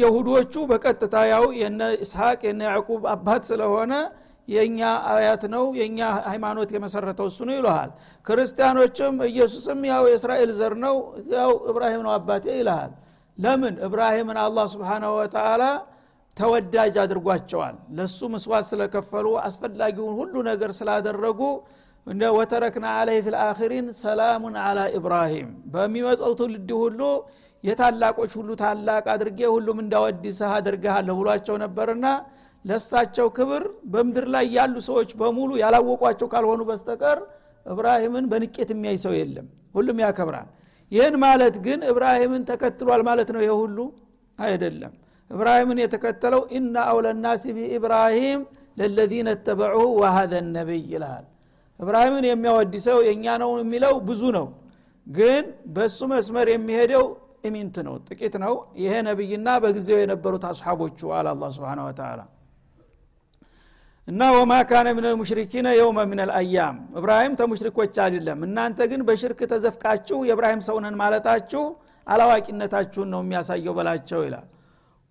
የሁዶቹ 0.00 0.54
በቀጥታ 0.70 1.16
ያው 1.30 1.44
የነ 1.60 1.82
እስሐቅ 2.04 2.40
የነ 2.48 2.62
ያዕቁብ 2.68 3.04
አባት 3.12 3.42
ስለሆነ 3.50 3.92
የእኛ 4.48 4.80
አያት 5.10 5.42
ነው 5.52 5.64
የእኛ 5.78 5.98
ሃይማኖት 6.28 6.70
የመሰረተው 6.74 7.26
እሱ 7.30 7.38
ነው 7.48 7.54
ይልሃል 7.56 7.90
ክርስቲያኖችም 8.26 9.14
ኢየሱስም 9.28 9.80
ያው 9.90 10.04
የእስራኤል 10.10 10.50
ዘር 10.58 10.74
ነው 10.84 10.96
ያው 11.34 11.52
እብራሂም 11.70 12.02
ነው 12.06 12.12
አባቴ 12.16 12.44
ይልሃል። 12.58 12.92
ለምን? 13.38 13.74
እብራሂምን 13.86 14.38
አላህ 14.42 14.66
ስብሓናሁ 14.74 15.10
ወተላ 15.18 15.62
ተወዳጅ 16.36 16.94
አድርጓቸዋል። 17.02 17.76
ለሱ 17.96 18.18
ምስዋት 18.32 18.64
ስለከፈሉ 18.70 19.26
አስፈላጊውን 19.44 20.14
ሁሉ 20.20 20.34
ነገር 20.48 20.70
ስላደረጉ 20.78 21.40
ወተረክና 22.36 22.86
አለህ 22.98 23.16
ፊልአኺሪን 23.26 23.86
ሰላሙን 24.00 24.56
አላ 24.62 24.80
ኢብራሂም። 24.98 25.48
በሚመጣው 25.72 26.32
ትውልድ 26.40 26.70
ሁሉ 26.82 27.00
የታላቆች 27.64 28.32
ሁሉ 28.38 28.50
ታላቅ 28.60 29.04
አድርጌ 29.14 29.40
ሁሉም 29.54 29.78
እንዳወድስህ 29.84 30.50
አድርግሃለሁ 30.56 31.14
ብሏቸው 31.20 31.56
ነበርና 31.64 32.06
ለሳቸው 32.66 33.26
ክብር 33.36 33.62
በምድር 33.92 34.26
ላይ 34.34 34.46
ያሉ 34.56 34.76
ሰዎች 34.88 35.10
በሙሉ 35.20 35.50
ያላወቋቸው 35.62 36.28
ካልሆኑ 36.32 36.62
በስተቀር 36.70 37.18
እብራሂምን 37.66 38.24
በንቄት 38.32 38.70
የሚያይ 38.74 38.96
ሰው 39.04 39.12
የለም። 39.18 39.46
ሁሉም 39.74 39.98
ያከብራል። 40.04 40.48
ይህን 40.92 41.14
ማለት 41.24 41.56
ግን 41.64 41.80
እብራሂምን 41.90 42.42
ተከትሏል 42.50 43.02
ማለት 43.08 43.28
ነው። 43.34 43.40
ይሄ 43.44 43.52
ሁሉ 43.62 43.78
አይደለም። 44.38 44.92
እብራሂምን 45.30 45.78
የተከተለው 45.82 46.42
ኢና 46.56 46.76
አውለናሲ 46.90 47.44
ቢኢብራሂም 47.56 48.42
ለለዚነ 48.78 49.28
ተበዑሁ 49.46 49.86
ወሀዘ 50.00 50.32
ነቢይ 50.56 50.82
ይልሃል። 50.92 51.24
እብራሂምን 51.80 52.24
የሚያወድሰው 52.28 52.98
የእኛ 53.06 53.26
ነው 53.42 53.50
የሚለው 53.60 53.94
ብዙ 54.08 54.22
ነው። 54.36 54.46
ግን 55.06 55.44
በሱ 55.74 55.98
መስመር 56.12 56.46
የሚሄደው 56.52 57.04
ኢሚንት 57.48 57.76
ነው 57.86 57.94
ጥቂት 58.08 58.34
ነው። 58.44 58.54
ይሄ 58.82 58.92
ነቢይና 59.08 59.48
በጊዜው 59.64 59.98
የነበሩት 60.02 60.44
አስሓቦቹ 60.50 60.98
አለ 61.16 61.26
አላ 61.34 61.50
ስብን 61.56 61.80
ወተላ 61.86 62.20
እና 64.08 64.22
ወማ 64.34 64.52
ካነ 64.68 64.88
ምን 64.96 65.04
ልሙሽሪኪነ 65.06 65.68
የውመ 65.76 66.00
ምን 66.10 66.20
ልአያም 66.28 66.76
እብራሂም 66.98 67.32
ተሙሽሪኮች 67.40 67.94
አይደለም። 68.04 68.38
እናንተ 68.46 68.78
ግን 68.90 69.00
በሽርክ 69.08 69.40
ተዘፍቃችሁ 69.52 70.18
የእብራሂም 70.28 70.60
ሰውነን 70.66 70.96
ማለታችሁ 71.00 71.62
አላዋቂነታችሁን 72.06 73.08
ነው 73.14 73.20
የሚያሳየው 73.24 73.74
በላቸው 73.78 74.20
ይላል። 74.26 74.46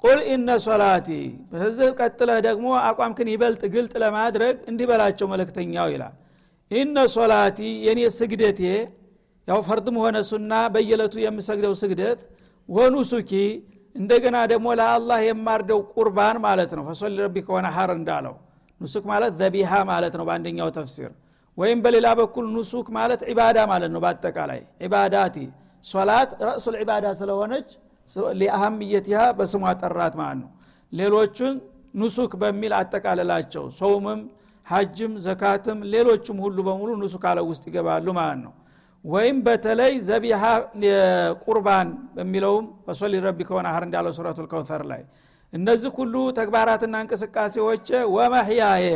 قل 0.03 0.19
إن 0.29 0.49
صلاتي 0.65 1.09
በዚህ 1.51 1.89
ቀጥለህ 1.99 2.39
ደግሞ 2.47 2.67
አቋምክን 2.83 3.29
ይበልጥ 3.33 3.61
ግልጥ 3.75 3.93
ለማድረግ 4.03 4.55
እንዲህ 4.71 4.87
በላቸው 4.91 5.27
መልክተኛው 5.33 5.89
ይላል። 5.93 6.15
إن 6.71 6.97
صلاتي 7.15 7.59
የኔ 7.85 8.01
ስግደቴ 8.17 8.61
ያው 9.47 9.59
ፈርድም 9.67 9.97
ሆነ 10.03 10.17
ሱና 10.29 10.53
በየለቱ 10.73 11.15
የምሰግደው 11.23 11.73
ስግደት 11.81 12.21
ونسكي 12.69 13.31
እንደገና 13.95 14.37
ደግሞ 14.51 14.67
ለአላህ 14.79 15.19
የማርደው 15.27 15.79
ቁርባን 15.93 16.37
ማለት 16.45 16.71
ነው። 16.77 16.83
فصل 16.87 17.13
لربك 17.23 17.35
وانحر 17.47 17.91
እንዳለው 17.97 18.35
نسك 18.81 19.03
ማለት 19.11 19.33
ذبيحة 19.39 19.71
ማለት 19.91 20.13
ነው 20.19 20.25
በአንደኛው 20.27 20.69
ተፍሲር። 20.77 21.11
ወይም 21.57 21.79
በሌላ 21.83 22.07
በኩል 22.19 22.45
نسك 22.55 22.87
ማለት 22.97 23.21
عبادة 23.29 23.57
ማለት 23.71 23.91
ነው 23.93 24.01
በአጠቃላይ። 24.05 24.61
عبادتي 24.83 25.35
ሶላት 25.85 26.29
ረእሱል 26.47 26.75
ዒባዳ 26.81 27.05
ስለሆነች 27.19 27.67
ሊአህምየትሃ 28.39 29.21
በስሟ 29.37 29.63
ጠራት 29.81 30.13
ማለት 30.21 30.37
ነው። 30.43 30.49
ሌሎቹን 30.93 31.55
ኑሱክ 31.95 32.31
በሚል 32.41 32.73
አጠቃለላቸው። 32.79 33.63
ሰውምም 33.79 34.21
ሀጅም 34.65 35.13
ዘካትም 35.25 35.79
ሌሎችም 35.93 36.37
ሁሉ 36.45 36.57
በሙሉ 36.67 36.89
ኑሱክ 37.01 37.23
አለ 37.31 37.39
ውስጥ 37.49 37.63
ይገባሉ 37.69 38.07
ማለት 38.19 38.39
ነው። 38.45 38.53
ወይም 39.05 39.37
በተለይ 39.47 39.93
ዘቢሃ 40.07 40.43
ቁርባን 41.43 41.87
በሚለውም 42.15 42.65
ወሶሊ 42.87 43.13
ረቢ 43.25 43.39
ከሆነ 43.49 43.65
አህር 43.71 43.83
እንዳለው 43.87 44.13
ሱረቱ 44.17 44.37
ልከውተር 44.45 44.81
ላይ 44.91 45.01
እነዚህ 45.55 45.91
ሁሉ 45.97 46.15
ተግባራትና 46.37 46.95
እንቅስቃሴዎች 47.03 47.85
ወመህያየ 48.15 48.87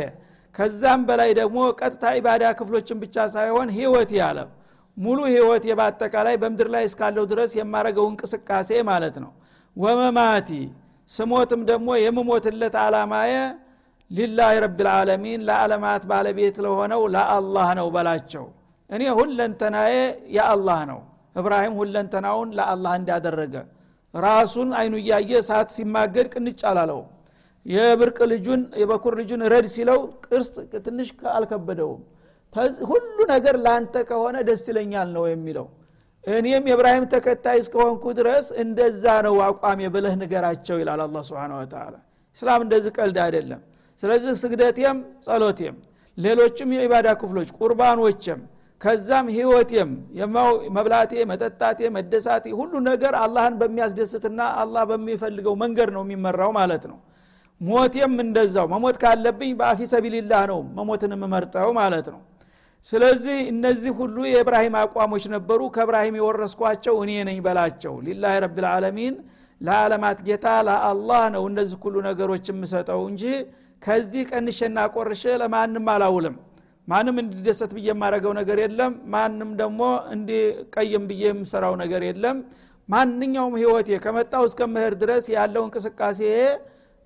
ከዛም 0.54 1.00
በላይ 1.08 1.30
ደግሞ 1.38 1.58
ቀጥታ 1.80 2.04
ኢባዳ 2.18 2.44
ክፍሎችን 2.58 2.98
ብቻ 3.02 3.26
ሳይሆን 3.34 3.68
ህይወት 3.76 4.10
ያለ 4.18 4.38
ሙሉ 4.96 5.18
ህይወት 5.32 5.64
በአጠቃላይ 5.78 6.34
በምድር 6.42 6.68
ላይ 6.74 6.84
እስካለው 6.88 7.24
ድረስ 7.32 7.50
የማረገው 7.58 8.06
እንቅስቃሴ 8.10 8.70
ማለት 8.90 9.16
ነው። 9.24 9.30
ወመማቲ 9.76 10.50
ስሞትም 11.08 11.60
ደግሞ 11.70 11.88
የምሞትለት 12.02 12.74
አላማየ 12.82 13.34
ሊላህ 14.10 14.52
ረቢልዓለሚን 14.64 15.40
ለዓለማት 15.48 16.02
ባለቤት 16.10 16.56
ለሆነው 16.64 17.02
ለአላህ 17.14 17.68
ነው 17.80 17.88
በላቸው። 17.94 18.44
እኔ 18.90 19.02
ሁለንተናዬ 19.18 19.94
የአላህ 20.36 20.80
ነው። 20.90 21.00
እብራሂም 21.36 21.74
ሁለንተናውን 21.80 22.48
ለአላህ 22.58 22.92
እንዳደረገ 23.00 23.54
ራሱን 24.14 24.70
አይኑ 24.78 24.94
እያየ 25.02 25.32
ሰዓት 25.48 25.68
ሲማገድ 25.74 26.26
ቅንጭ 26.34 26.60
አላለው 26.70 27.00
የብርቅ 27.66 28.18
ልጁን 28.32 28.60
የበኩር 28.80 29.14
ልጁን 29.20 29.42
ረድ 29.52 29.66
ሲለው 29.74 29.98
ቅርስ 30.26 30.48
ትንሽ 30.86 31.08
አልከበደውም። 31.34 32.00
ሁሉ 32.90 33.16
ነገር 33.32 33.56
ለአንተ 33.64 33.94
ከሆነ 34.08 34.36
ደስ 34.48 34.62
ይለኛል 34.70 35.08
ነው 35.16 35.24
የሚለው። 35.30 35.66
እኔም 36.24 36.64
የእብራሂም 36.70 37.04
ተከታይ 37.12 37.58
እስከሆንኩ 37.62 38.04
ድረስ 38.18 38.46
እንደዛ 38.62 39.04
ነው 39.26 39.36
አቋም 39.44 39.80
ብለህ 39.94 40.14
ንገራቸው 40.22 40.78
ይላል 40.82 41.00
አላ 41.04 41.18
ስብን 41.28 41.52
ወተላ 41.58 41.94
እስላም 42.36 42.60
እንደዚህ 42.66 42.92
ቀልድ 42.98 43.18
አይደለም። 43.26 43.60
ስለዚህ 44.00 44.32
ስግደቴም 44.42 44.98
ጸሎቴም 45.24 45.76
ሌሎችም 46.18 46.70
የኢባዳ 46.76 47.08
ክፍሎች 47.20 47.48
ቁርባኖችም 47.58 48.40
ከዛም 48.80 49.26
ህይወቴም 49.34 49.90
መብላቴ 50.76 51.12
መጠጣቴ 51.30 51.80
መደሳቴ 51.96 52.44
ሁሉ 52.60 52.72
ነገር 52.88 53.14
አላህን 53.22 53.54
በሚያስደስትና 53.60 54.40
አላህ 54.62 54.84
በሚፈልገው 54.90 55.54
መንገድ 55.62 55.90
ነው 55.96 56.02
የሚመራው 56.06 56.52
ማለት 56.58 56.84
ነው። 56.90 56.98
ሞቴም 57.60 58.14
እንደዛው 58.24 58.66
መሞት 58.72 58.96
ካለብኝ 59.02 59.50
በአፊ 59.58 59.80
ሰቢልላህ 59.92 60.42
ነው 60.50 60.60
መሞትን 60.78 61.12
የምመርጠው 61.16 61.70
ማለት 61.80 62.06
ነው። 62.14 62.20
ስለዚህ 62.86 63.38
እነዚህ 63.52 63.92
ሁሉ 63.98 64.16
የእብራሂም 64.28 64.76
አቋሞች 64.82 65.24
ነበሩ። 65.34 65.60
ከእብራሂም 65.74 66.16
የወረስኳቸው 66.20 66.94
እኔ 67.04 67.12
ነኝ 67.28 67.38
በላቸው። 67.46 67.94
ሊላህ 68.06 68.34
ረብልዓለሚን 68.44 69.16
ለዓለማት 69.60 70.18
ጌታ 70.28 70.46
ለአላህ 70.68 71.22
ነው 71.34 71.42
እነዚህ 71.50 71.78
ሁሉ 71.84 71.96
ነገሮች 72.08 72.46
የምሰጠው 72.52 73.00
እንጂ 73.10 73.24
ከዚህ 73.82 74.22
ቀንሸና 74.30 74.78
ቆርሼ 74.94 75.24
ለማንም 75.42 75.86
አላውልም 75.94 76.36
ማንም 76.90 77.16
እንዲደሰት 77.22 77.70
ብዬ 77.76 77.88
የማረገው 77.90 78.32
ነገር 78.38 78.58
የለም። 78.62 78.92
ማንም 79.12 79.50
ደግሞ 79.60 79.80
እንዲቀይም 80.14 81.04
ብዬ 81.10 81.22
የምሰራው 81.28 81.74
ነገር 81.82 82.02
የለም። 82.08 82.38
ማንኛውም 82.88 83.54
ህይወቴ 83.60 83.98
ከመጣው 84.04 84.44
እስከ 84.48 84.60
ምህር 84.72 84.94
ድረስ 85.02 85.24
ያለው 85.34 85.62
እንቅስቃሴ 85.66 86.20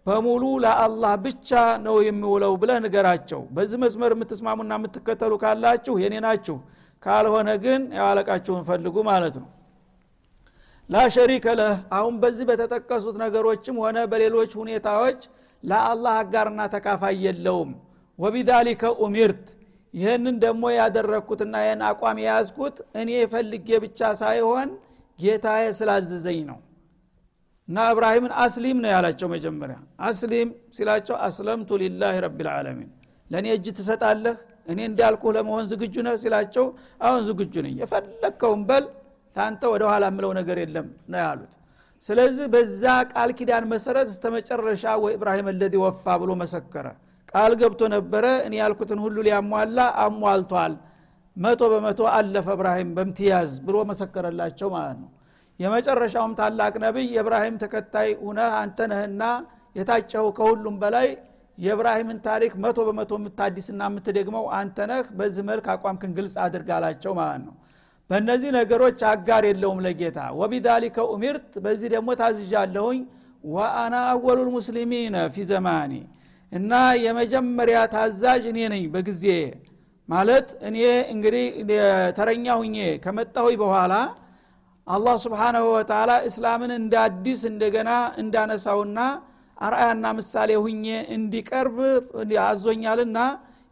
በሙሉ 0.07 0.45
ለአላህ 0.65 1.13
ብቻ 1.25 1.51
ነው 1.85 1.97
የሚውለው 2.07 2.53
ብለህ 2.63 2.79
ንገራቸው። 2.85 3.41
በዚህ 3.57 3.79
መስመር 3.85 4.13
የምትስማሙና 4.15 4.73
የምትከተሉ 4.79 5.33
ካላችሁ 5.43 5.95
የኔ 6.03 6.15
ናችሁ። 6.25 6.57
ካልሆነ 7.03 7.51
ግን 7.65 7.83
ያዋለቃችሁን 7.99 8.63
ፈልጉ 8.69 8.97
ማለት 9.09 9.35
ነው። 9.43 9.49
ላሸሪከ 10.91 11.47
ለህ። 11.59 11.77
አሁን 11.97 12.15
በዚህ 12.23 12.45
በተጠቀሱት 12.51 13.17
ነገሮችም 13.23 13.77
ሆነ 13.83 13.99
በሌሎች 14.11 14.53
ሁኔታዎች 14.61 15.21
ለአላህ 15.63 16.15
አጋርና 16.23 16.63
ተካፋይ 16.75 17.17
የለውም። 17.27 17.71
ወቢዛሊከ 18.19 18.83
ኡሚርት 19.05 19.45
ይህንን 19.95 20.37
ደግሞ 20.45 20.65
ያደረግኩትና 20.77 21.55
ይህን 21.65 21.83
አቋም 21.89 22.19
የያዝኩት 22.23 22.77
እኔ 23.01 23.11
ፈልጌ 23.33 23.69
ብቻ 23.85 24.11
ሳይሆን 24.23 24.71
ጌታዬ 25.19 25.65
ስላዘዘኝ 25.79 26.41
ነው። 26.49 26.59
እና 27.69 27.85
እብራሂምን 27.93 28.33
አስሊም 28.45 28.79
ነው 28.85 28.91
ያላቸው 28.95 29.29
መጀመሪያ። 29.35 29.77
አስሊም 30.09 30.49
ሲላቸው 30.77 31.17
አስለምቱ 31.27 31.79
ሊላህ 31.83 32.17
ረቢልዓለሚን 32.27 32.91
ለእኔ 33.31 33.47
እጅ 33.57 33.67
ትሰጣለህ 33.79 34.37
እኔ 34.69 34.79
እንዳልኩህ 34.91 35.33
ለመሆን 35.37 35.65
ዝግጁ 35.71 35.95
ነህ 36.07 36.15
ሲላቸው 36.23 36.67
አሁን 37.07 37.23
ዝግጁ 37.29 37.55
ነኝ። 37.67 37.75
የፈለግከውን 37.83 38.63
በል 38.69 38.85
ታንተ 39.37 39.63
ወደ 39.73 39.85
ኋላ 39.91 40.05
ምለው 40.17 40.33
ነገር 40.39 40.57
የለም 40.63 40.89
ነው 41.13 41.21
ያሉት። 41.25 41.53
ስለዚህ 42.03 42.47
በዛ 42.53 42.83
ቃል 43.13 43.31
ኪዳን 43.39 43.65
መሰረት 43.73 44.09
እስተ 44.13 44.25
መጨረሻ 44.37 44.85
ወኢብራሂም 45.05 45.47
አለዚ 45.53 45.75
ወፋ 45.85 46.05
ብሎ 46.23 46.31
መሰከረ 46.43 46.87
ቃል 47.35 47.53
ገብቶ 47.61 47.83
ነበረ። 47.95 48.25
እኔ 48.47 48.55
ያልኩትን 48.61 49.01
ሁሉ 49.05 49.17
ሊያሟላ 49.27 49.79
አሟልቷል። 50.03 50.75
መቶ 51.37 51.63
በመቶ 51.73 52.01
አለፈ 52.15 52.49
እብራሂም 52.57 52.91
በምትያዝ 52.97 53.53
ብሎ 53.67 53.77
መሰከረላቸው 53.91 54.69
ማለት 54.75 54.99
ነው። 55.03 55.11
የመጨረሻውም 55.61 56.33
ታላቅ 56.39 56.75
ነቢይ 56.85 57.07
የእብራሂም 57.15 57.57
ተከታይ 57.63 58.09
ሁነህ 58.23 58.53
አንተ 58.61 58.79
ነህና 58.93 59.23
የታጨው 59.77 60.27
ከሁሉም 60.37 60.77
በላይ 60.83 61.09
የእብራሂምን 61.59 62.19
ታሪክ 62.25 62.53
መቶ 62.63 62.79
በመቶ 62.87 63.13
የምታዲስና 63.19 63.83
የምትደግመው 63.89 64.47
አንተ 64.59 64.87
ነህ። 64.91 65.05
በዚህ 65.19 65.45
መልክ 65.51 65.67
አቋምክን 65.75 66.15
ግልጽ 66.17 66.35
አድርግ 66.45 66.71
ማለት 67.19 67.43
ነው። 67.47 67.55
በእነዚህ 68.11 68.51
ነገሮች 68.57 68.99
አጋር 69.11 69.43
የለውም 69.49 69.79
ለጌታ። 69.85 70.19
ወቢዛሊከ 70.41 70.97
ኡሚርት 71.13 71.53
በዚህ 71.65 71.89
ደግሞ 71.95 72.09
ታዝዣለሁኝ። 72.21 73.01
ወአና 73.45 73.95
አወሉል 74.11 74.51
ሙስሊሚነ 74.57 75.17
ፊ 75.33 75.45
ዘማኒ 75.49 75.93
እና 76.55 76.73
የመጀመሪያ 77.05 77.79
ታዛዥ 77.95 78.43
እኔ 78.51 78.59
ነኝ 78.73 78.83
በጊዜ። 78.95 79.25
ማለት 80.09 80.49
እኔ 80.69 80.79
እንግዲህ 81.13 81.45
ተረኛ 82.19 82.47
ሁኜ 82.61 82.77
ከመጣሁኝ 83.05 83.57
በኋላ 83.63 83.95
አላህ 84.87 85.15
ስብሓናሁ 85.23 85.65
ወተላ 85.75 86.11
እስላምን 86.29 86.73
እንደ 86.79 86.95
አዲስ 87.05 87.43
እንደገና 87.51 87.91
እንዳነሳውና 88.23 88.99
አርአያና 89.59 90.07
ምሳሌ 90.19 90.51
ሁኜ 90.65 90.85
እንዲቀርብ 91.17 91.77
አዞኛልና 92.45 93.19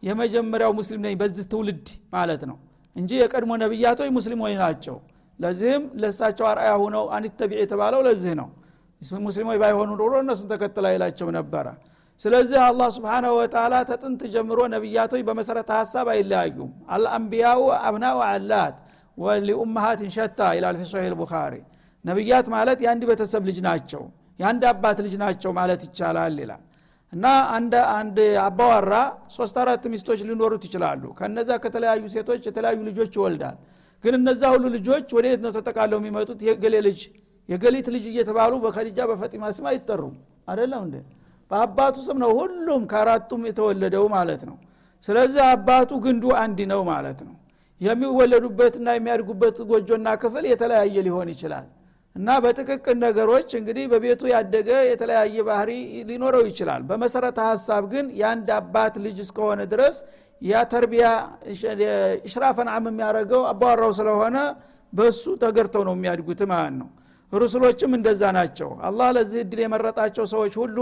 የመጀመሪያው 0.03 0.73
ሙስሊም 0.79 1.01
ነኝ 1.07 1.15
በዚህ 1.21 1.45
ትውልድ 1.53 1.87
ማለት 2.15 2.43
ነው 2.51 2.57
እንጂ 2.97 3.11
የቀድሞ 3.21 3.53
ነቢያቶች 3.63 4.11
ሙስሊሞች 4.17 4.55
ናቸው። 4.63 4.97
ለዚህም 5.39 5.85
ለሳቸው 6.03 6.47
አርአያ 6.51 6.73
ሁነው 6.83 7.05
አንተቢዕ 7.17 7.59
የተባለው 7.63 8.01
ለዚህ 8.09 8.35
ነው። 8.41 8.49
ሙስሊሞች 9.23 9.57
ባይሆኑ 9.63 9.91
ኖሮ 10.01 10.13
እነሱን 10.25 10.49
ተከትላ 10.53 10.89
ይላቸው 10.95 11.29
ነበረ 11.39 11.67
ስለዚህ 12.21 12.59
አላህ 12.63 12.89
ስብሓናሁ 12.97 13.33
ወተላ 13.39 13.75
ተጥንት 13.89 14.21
ጀምሮ 14.35 14.59
ነቢያቶች 14.75 15.23
በመሰረተ 15.29 15.71
ሀሳብ 15.79 16.07
አይለያዩም። 16.13 16.71
አልአንቢያው 16.95 17.63
አብናኡ 17.81 18.19
አላት 18.29 18.77
ወሊኡመሃትን 19.19 20.11
ሸታ 20.17 20.41
ይላል 20.57 20.77
ፊ 20.81 20.85
ሶሒህ 20.91 21.15
ቡኻሪ 21.21 21.55
ነቢያት 22.05 22.47
ማለት 22.55 22.79
የአንድ 22.85 23.03
ቤተሰብ 23.11 23.43
ልጅ 23.49 23.59
ናቸው 23.67 24.03
የአንድ 24.39 24.63
አባት 24.71 24.99
ልጅ 25.07 25.15
ናቸው 25.25 25.51
ማለት 25.59 25.81
ይቻላል 25.89 26.37
ይላል። 26.43 26.63
እና 27.13 27.25
አንድ 27.57 27.73
አንድ 27.97 28.17
አባዋራ 28.45 28.93
ሶስት 29.35 29.57
አራት 29.63 29.83
ሚስቶች 29.93 30.21
ሊኖሩት 30.29 30.63
ይችላሉ። 30.69 31.03
ከነዛ 31.19 31.51
ከተለያዩ 31.65 32.05
ሴቶች 32.15 32.43
የተለያዩ 32.49 32.79
ልጆች 32.89 33.13
ይወልዳል። 33.19 33.57
ግን 34.05 34.15
እነዛ 34.21 34.43
ሁሉ 34.55 34.65
ልጆች 34.77 35.07
ወደ 35.17 35.27
የት 35.31 35.41
ነው 35.45 35.53
ተጠቃለው 35.57 35.99
የሚመጡት? 36.01 36.39
የገሌ 36.49 36.75
ልጅ 36.87 37.01
የገሊት 37.49 37.87
ልጅ 37.95 38.05
እየተባሉ 38.11 38.53
በከዲጃ 38.65 38.99
በፈጢማ 39.11 39.45
ስም 39.57 39.67
አይጠሩም። 39.71 40.15
አደለም 40.49 40.83
እንደ 40.87 40.97
በአባቱ 41.53 41.97
ስም 42.05 42.19
ነው 42.23 42.31
ሁሉም 42.39 42.83
ከአራቱም 42.91 43.43
የተወለደው 43.49 44.05
ማለት 44.15 44.43
ነው። 44.49 44.57
ስለዚህ 45.05 45.43
አባቱ 45.49 45.91
ግንዱ 46.05 46.25
አንድ 46.43 46.59
ነው 46.73 46.81
ማለት 46.91 47.21
ነው። 47.27 47.35
የሚወለዱበትና 47.81 48.89
የሚያድጉበት 48.97 49.57
ጎጆና 49.71 50.09
ክፍል 50.23 50.45
የተለያየ 50.51 50.97
ሊሆን 51.07 51.29
ይችላል። 51.33 51.67
እና 52.17 52.29
በጥቅቅን 52.45 52.99
ነገሮች 53.05 53.51
እንግዲህ 53.59 53.85
በቤቱ 53.93 54.23
ያደገ 54.33 54.71
የተለያየ 54.89 55.37
ባህሪ 55.49 55.71
ሊኖረው 56.09 56.43
ይችላል። 56.51 56.83
በመሰረተ 56.89 57.39
ሀሳብ 57.49 57.85
ግን 57.93 58.07
የአንድ 58.21 58.49
አባት 58.59 58.95
ልጅ 59.05 59.19
እስከሆነ 59.25 59.61
ድረስ 59.73 59.97
ያ 60.43 60.63
ተርቢያ 60.73 61.07
እሽራፈን 62.27 62.69
አም 62.75 62.87
የሚያደረገው 62.91 63.43
አባወራው 63.53 63.93
ስለሆነ 64.01 64.37
በሱ 64.93 65.25
ተገርተው 65.43 65.83
ነው 65.89 65.95
የሚያድጉት 65.97 66.41
ማለት 66.53 66.75
ነው። 66.81 66.89
ሩስሎችም 67.33 67.93
እንደዛ 67.99 68.23
ናቸው። 68.37 68.71
አላህ 68.89 69.09
ለዚህ 69.17 69.41
እድል 69.45 69.61
የመረጣቸው 69.65 70.25
ሰዎች 70.33 70.55
ሁሉ 70.63 70.79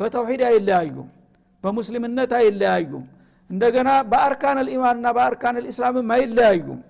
በተውሂድ 0.00 0.42
አይለያዩም 0.48 1.08
በሙስሊምነት 1.64 2.32
አይለያዩም። 2.38 3.04
እንደገና 3.50 3.90
በአርካን 4.10 4.58
ልኢማንና 4.66 5.06
በአርካን 5.16 5.56
ልእስላምም 5.64 6.08
አይለያዩም። 6.16 6.80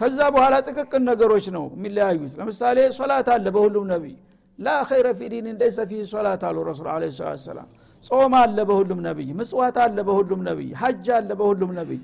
ከዛ 0.00 0.18
በኋላ 0.34 0.54
ጥቅቅን 0.68 1.02
ነገሮች 1.10 1.46
ነው 1.56 1.64
የሚለያዩት። 1.74 2.32
ለምሳሌ 2.38 2.78
ሶላት 2.98 3.28
አለ 3.34 3.46
በሁሉም 3.56 3.84
ነቢይ። 3.92 4.14
ላ 4.58 4.68
ኸይረ 4.88 5.08
ፊ 5.18 5.28
ዲን 5.32 5.46
እንደይሰ 5.52 5.78
ፊ 5.90 6.00
ሶላት 6.12 6.42
አሉ 6.48 6.56
ረሱል 6.68 6.88
አለ 6.94 7.04
ሰላም 7.44 7.68
ጾም 8.04 8.34
አለ 8.38 8.58
በሁሉም 8.68 9.00
ነቢይ። 9.06 9.28
ምጽዋት 9.38 9.76
አለ 9.84 9.98
በሁሉም 10.08 10.40
ነቢይ። 10.48 10.70
ሀጅ 10.82 11.06
አለ 11.16 11.30
በሁሉም 11.40 11.72
ነቢይ። 11.80 12.00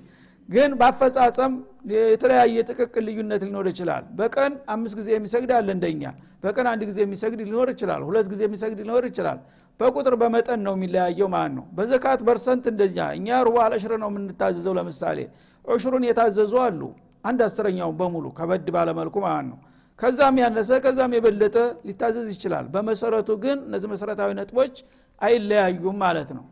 ግን 0.49 0.71
በአፈጻጸም 0.81 1.53
የተለያየ 1.93 2.57
ጥቅቅን 2.69 3.05
ልዩነት 3.07 3.43
ሊኖር 3.47 3.67
ይችላል። 3.73 4.05
በቀን 4.19 4.53
አምስት 4.75 4.95
ጊዜ 5.01 5.09
የሚሰግድ 5.17 5.51
አለ 5.59 5.69
እንደኛ። 5.77 6.03
በቀን 6.45 6.67
አንድ 6.73 6.83
ጊዜ 6.91 6.99
የሚሰግድ 7.05 7.41
ሊኖር 7.47 7.69
ይችላል። 7.75 8.03
ሁለት 8.09 8.27
ጊዜ 8.33 8.41
የሚሰግድ 8.47 8.79
ሊኖር 8.83 9.05
ይችላል 9.11 9.39
በቁጥር 9.81 10.15
በመጠን 10.21 10.61
ነው 10.67 10.75
የሚለያየው 10.77 11.29
ማለት 11.35 11.55
ነው። 11.57 11.65
በዘካት 11.79 12.21
በርሰንት 12.27 12.65
እንደኛ 12.71 12.99
እኛ 13.17 13.39
ሩባ 13.47 13.57
አለሽር 13.67 13.93
ነው 14.03 14.09
የምንታዘዘው 14.12 14.75
ለምሳሌ። 14.79 15.19
ዑሽሩን 15.65 16.05
የታዘዙ 16.09 16.55
አሉ 16.65 16.81
አንድ 17.25 17.41
አስረኛውን 17.47 17.97
በሙሉ 18.01 18.27
ከበድ 18.39 18.69
ባለመልኩ 18.75 19.17
ማለት 19.27 19.47
ነው። 19.51 19.59
ከዛም 19.99 20.37
ያነሰ 20.43 20.71
ከዛም 20.85 21.12
የበለጠ 21.17 21.57
ሊታዘዝ 21.89 22.27
ይችላል። 22.35 22.65
በመሰረቱ 22.73 23.29
ግን 23.45 23.59
እነዚህ 23.67 23.89
መሰረታዊ 23.93 24.31
ነጥቦች 24.39 24.75
አይለያዩም 25.21 25.97
ማለት 26.03 26.31
ነው። 26.37 26.45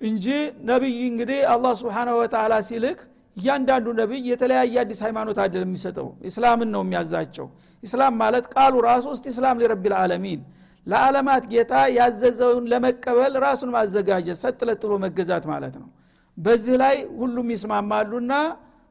እንጂ 0.00 0.26
ነቢይ 0.70 0.98
እንግዲህ 1.08 1.40
አላህ 1.52 1.72
ስብሓንሁ 1.80 2.14
ወተላ 2.20 2.54
ሲልክ 2.68 3.00
እያንዳንዱ 3.36 3.86
ነቢይ 4.00 4.22
የተለያየ 4.30 4.76
አዲስ 4.82 5.00
ሃይማኖት 5.06 5.38
አይደለም 5.42 5.68
የሚሰጠው። 5.70 6.08
እስላምን 6.30 6.70
ነው 6.74 6.82
የሚያዛቸው። 6.84 7.46
ኢስላም 7.82 8.14
ማለት 8.22 8.46
ቃሉ 8.54 8.74
ራሱ 8.88 9.04
ውስጥ 9.12 9.24
ኢስላም 9.32 9.60
ሊረቢል 9.62 9.94
ዓለሚን 10.00 10.40
ለዓለማት 10.86 11.44
ጌታ 11.52 11.72
ያዘዘውን 11.96 12.64
ለመቀበል 12.72 13.32
ራሱን 13.44 13.70
ማዘጋጀት 13.74 14.38
ሰጥ 14.42 14.58
ለጥሎ 14.68 14.92
መገዛት 15.04 15.44
ማለት 15.52 15.74
ነው። 15.82 15.88
በዚህ 16.38 16.74
ላይ 16.82 16.96
ሁሉም 17.20 17.48
ይስማማሉና 17.54 18.32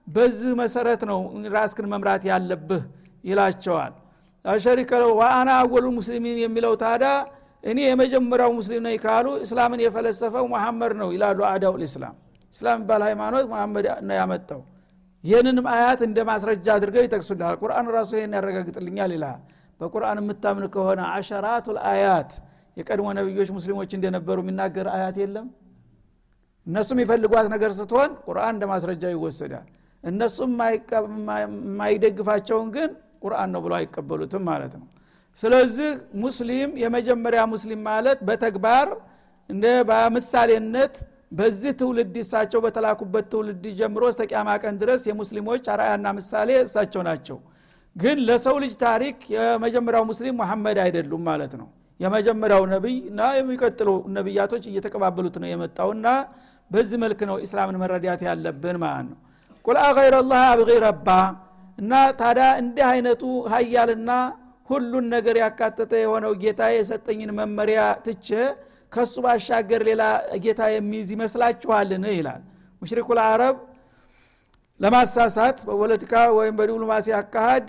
በዚህ 0.08 0.52
መሰረት 0.62 1.02
ነው 1.10 1.19
ራስክን 1.56 1.88
መምራት 1.93 2.23
ያለብህ 2.30 2.84
ይላቸዋል። 3.23 3.93
ሸሪከ 4.45 4.91
ወአና 5.19 5.49
አወሉ 5.62 5.86
ሙስሊሚን 5.97 6.38
የሚለው 6.43 6.73
ታዳ 6.84 7.06
እኔ 7.63 7.80
የመጀመሪያው 7.86 8.52
ሙስሊም 8.58 8.82
ነኝ 8.86 8.95
ካሉ 9.04 9.28
እስላምን 9.45 9.80
የፈለሰፈው 9.84 10.45
መሐመድ 10.54 10.93
ነው 11.02 11.10
ይላሉ 11.15 11.39
አዳው 11.49 11.73
ልእስላም 11.82 12.15
እስላም 12.54 12.75
የሚባል 12.78 13.02
ሃይማኖት 13.08 13.45
መሐመድ 13.52 13.86
ነው 14.08 14.15
ያመጣው። 14.19 14.62
ይህንንም 15.23 15.65
አያት 15.73 16.02
እንደ 16.08 16.19
ማስረጃ 16.30 16.67
አድርገው 16.75 17.04
ይጠቅሱልሃል። 17.06 17.56
ቁርአን 17.62 17.88
ራሱ 17.95 18.12
ይህን 18.17 18.36
ያረጋግጥልኛል 18.38 19.12
ይልሃል 19.15 19.41
በቁርአን 19.80 20.20
የምታምን 20.22 20.65
ከሆነ 20.74 21.02
አሸራቱ 21.15 21.68
አያት 21.92 22.32
የቀድሞ 22.78 23.08
ነቢዮች 23.18 23.50
ሙስሊሞች 23.58 23.92
እንደነበሩ 23.98 24.38
የሚናገር 24.44 24.88
አያት 24.96 25.18
የለም? 25.22 25.48
እነሱም 26.68 26.98
የሚፈልጓት 26.98 27.46
ነገር 27.54 27.72
ስትሆን 27.78 28.12
ቁርአን 28.26 28.54
እንደ 28.56 28.65
ማስረጃ 28.72 29.04
ይወሰዳል። 29.13 29.68
እነሱም 30.04 30.52
የማይደግፋቸውን 31.44 32.68
ግን 32.76 32.89
ቁርአን 33.24 33.50
ነው 33.54 33.62
ብሎ 33.65 33.74
አይቀበሉትም 33.80 34.44
ማለት 34.50 34.74
ነው። 34.80 34.88
ስለዚህ 35.39 35.89
ሙስሊም 36.24 36.72
የመጀመሪያ 36.84 37.42
ሙስሊም 37.54 37.82
ማለት 37.89 38.20
በተግባር 38.30 38.88
እንደ 39.50 39.65
በምሳሌነት 39.89 40.96
በዚህ 41.32 41.72
ትውልድ 41.80 42.15
እሳቸው 42.22 42.60
በተላኩበት 42.65 43.26
ትውልድ 43.34 43.63
ጀምሮ 43.80 44.04
እስተ 44.12 44.22
ቀን 44.63 44.76
ድረስ 44.82 45.02
የሙስሊሞች 45.10 45.63
አርአያና 45.74 46.08
ምሳሌ 46.18 46.50
እሳቸው 46.63 47.02
ናቸው 47.10 47.38
ግን 48.00 48.18
ለሰው 48.28 48.56
ልጅ 48.64 48.74
ታሪክ 48.84 49.18
የመጀመሪያው 49.36 50.04
ሙስሊም 50.10 50.36
መሐመድ 50.42 50.78
አይደሉም 50.84 51.24
ማለት 51.30 51.54
ነው። 51.62 51.68
የመጀመሪያው 52.00 52.64
ነቢይ 52.74 52.98
እና 53.10 53.22
የሚቀጥሉ 53.38 53.90
ነቢያቶች 54.18 54.64
እየተቀባበሉት 54.70 55.36
ነው 55.42 55.48
የመጣውና 55.50 56.08
በዚህ 56.72 56.98
መልክ 57.04 57.22
ነው 57.30 57.38
ኢስላምን 57.46 57.80
መረዳት 57.82 58.22
ያለብን 58.28 58.78
ማለት 58.84 59.08
ነው። 59.12 59.18
ቁል 59.66 59.78
አገይረ 59.86 60.16
ላህ 60.30 60.44
አብጊ 60.52 60.70
ረባ 60.86 61.08
እና 61.78 61.92
ታዲያ 62.22 62.46
እንዲህ 62.62 62.86
አይነቱ 62.92 63.24
ሀያልና 63.54 64.12
ሁሉን 64.70 65.06
ነገር 65.16 65.36
ያካተተ 65.44 65.94
የሆነው 66.02 66.34
ጌታ 66.42 66.62
የሰጠኝን 66.74 67.32
መመሪያ 67.40 67.82
ትቼ 68.06 68.28
ከሱ 68.92 69.16
ባሻገር 69.26 69.82
ሌላ 69.90 70.04
ጌታ 70.44 70.62
የሚይዝ 70.74 71.10
ይመስላችኋልን? 71.16 72.04
ይላል። 72.12 72.42
ሙሽሪኩ 72.82 73.10
ልአረብ 73.18 73.56
ለማሳሳት 74.80 75.58
በፖለቲካ 75.68 76.13
ወይም 76.38 76.54
በዲፕሎማሲ 76.60 77.08
አካሃድ 77.18 77.65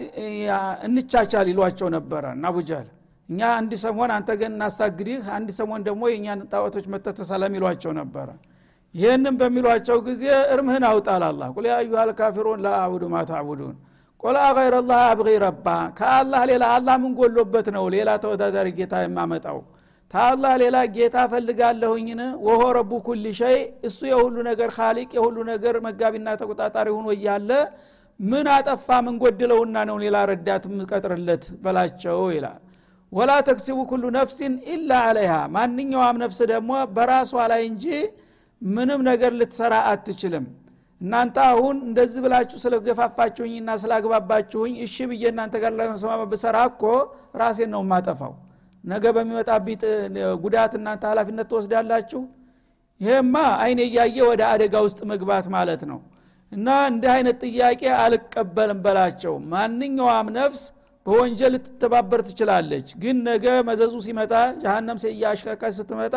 እንቻቻል 0.87 1.46
ይሏቸው 1.53 1.88
ነበረ 1.96 2.25
እና 2.37 2.44
አቡጃል 2.51 2.88
እኛ 3.29 3.40
አንድ 3.57 3.73
ሰሞን 3.83 4.11
አንተ 4.14 4.31
ግን 4.40 4.53
እናሳግዲህ 4.57 5.18
አንድ 5.37 5.49
ሰሞን 5.59 5.83
ደግሞ 5.88 6.03
የእኛን 6.11 6.40
ጣዖቶች 6.53 6.87
ተሰለም 7.18 7.53
ይሏቸው 7.59 7.92
ነበረ። 7.99 8.29
ይህንም 8.94 9.35
በሚሏቸው 9.40 9.99
ጊዜ 10.07 10.23
እርምህን 10.55 10.85
አውጣል 10.88 11.25
አላ 11.27 11.42
ቁል 11.57 11.66
ያዩሃል 11.70 12.11
ካፊሩን 12.20 12.62
ላአቡዱ 12.64 13.03
ማ 13.12 13.18
ቆል 14.20 14.37
አገይረ 14.40 14.77
ላህ 14.88 15.03
አብጊ 15.11 15.29
ረባ 15.44 15.66
ከአላህ 15.99 16.40
ሌላ 16.51 16.64
አላህ 16.77 16.96
ምን 17.03 17.12
ነው? 17.77 17.85
ሌላ 17.94 18.11
ተወዳዳሪ 18.25 18.68
ጌታ 18.79 18.94
የማመጣው 19.05 19.59
ታላህ 20.11 20.53
ሌላ 20.62 20.77
ጌታ 20.94 21.16
ፈልጋለሁኝን? 21.33 22.20
ወሆ 22.46 22.62
ረቡ 22.79 22.92
ኩል 23.07 23.25
ሸይ 23.40 23.57
እሱ 23.88 23.99
የሁሉ 24.12 24.37
ነገር 24.49 24.70
ካሊቅ 24.77 25.11
የሁሉ 25.18 25.37
ነገር 25.53 25.75
መጋቢና 25.87 26.29
ተቆጣጣሪ 26.40 26.87
ሁኖ 26.96 27.07
እያለ 27.16 27.51
ምን 28.20 28.46
አጠፋ? 28.55 28.88
ምን 29.07 29.14
ጎድለውና 29.23 29.77
ነው 29.88 29.96
ሌላ 30.05 30.16
ረዳት 30.31 30.64
ምቀጥርለት 30.79 31.44
በላቸው 31.62 32.18
ይላል። 32.37 32.59
ወላ 33.12 33.31
ተክሲቡ 33.49 33.79
ኩሉ 33.90 34.05
ነፍሲን 34.16 34.53
ኢላ 34.73 34.90
አለይሃ 35.07 35.33
ማንኛውም 35.55 36.18
ነፍስ 36.23 36.38
ደግሞ 36.53 36.73
በራሷ 36.96 37.33
ላይ 37.53 37.62
እንጂ 37.70 37.85
ምንም 38.62 39.01
ነገር 39.11 39.33
ልትሰራ 39.40 39.75
አትችልም። 39.92 40.44
እናንተ 41.01 41.37
አሁን 41.53 41.77
እንደዚህ 41.87 42.20
ብላችሁ 42.25 42.59
ስለገፋፋችሁኝና 42.64 43.70
ስላግባባችሁኝ 43.83 44.75
እሺ 44.87 44.96
ብዬ 45.11 45.25
እናንተ 45.33 45.55
ጋር 45.62 45.73
ለመስማማ 45.79 46.23
ብሰራ 46.33 46.57
እኮ 46.70 46.83
ራሴን 47.42 47.70
ነው 47.75 47.83
የማጠፋው 47.85 48.35
ነገ 48.85 49.05
በሚመጣብኝ 49.16 49.77
ጉዳት 50.45 50.73
እናንተ 50.79 51.03
ሀላፊነት 51.11 51.47
ትወስዳላችሁ? 51.51 52.21
ይሄማ 53.01 53.35
አይን 53.62 53.79
እያየ 53.85 54.16
ወደ 54.31 54.43
አደጋ 54.53 54.75
ውስጥ 54.87 55.01
መግባት 55.12 55.47
ማለት 55.55 55.83
ነው። 55.90 55.99
እና 56.53 56.69
እንዲህ 56.90 57.11
አይነት 57.14 57.37
ጥያቄ 57.47 57.83
አልቀበልም 58.03 58.79
በላቸው። 58.85 59.35
ማንኛውም 59.53 60.29
ነፍስ 60.38 60.62
በወንጀል 61.07 61.53
ልትተባበር 61.55 62.21
ትችላለች። 62.29 62.88
ግን 63.03 63.16
ነገ 63.29 63.45
መዘዙ 63.69 63.95
ሲመጣ 64.07 64.33
ጀሃነም 64.62 64.99
እያሽከካች 65.12 65.75
ስትመጣ 65.79 66.16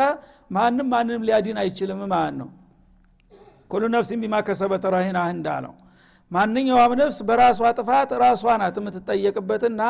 ማንም 0.52 0.88
ማንንም 0.94 1.24
ሊያድን 1.28 1.60
አይችልም 1.64 2.02
ማለት 2.14 2.36
ነው። 2.42 2.50
ኩሉ 3.72 3.84
ነፍሲን 3.96 4.20
ቢማ 4.24 4.36
ከሰበት 4.48 4.84
ረሂና 4.96 5.20
እንዳለው 5.36 5.74
ማንኛውም 6.32 6.94
ነፍስ 7.00 7.18
በራሷ 7.28 7.62
ጥፋት 7.80 8.12
ራሷ 8.24 8.44
ናት 8.62 8.76
የምትጠየቅበትና 8.82 9.82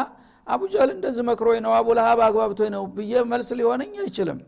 አቡጀል 0.47 0.89
እንደዚህ 0.93 1.23
መክሮኝ 1.29 1.59
ነው 1.65 1.71
አቡ 1.77 1.87
ለሀብ 1.97 2.19
አግባብቶኝ 2.25 2.69
ነው 2.75 2.83
ብዬ 2.95 3.13
መልስ 3.31 3.49
ሊሆነኝ 3.59 3.93
አይችልም። 4.03 4.39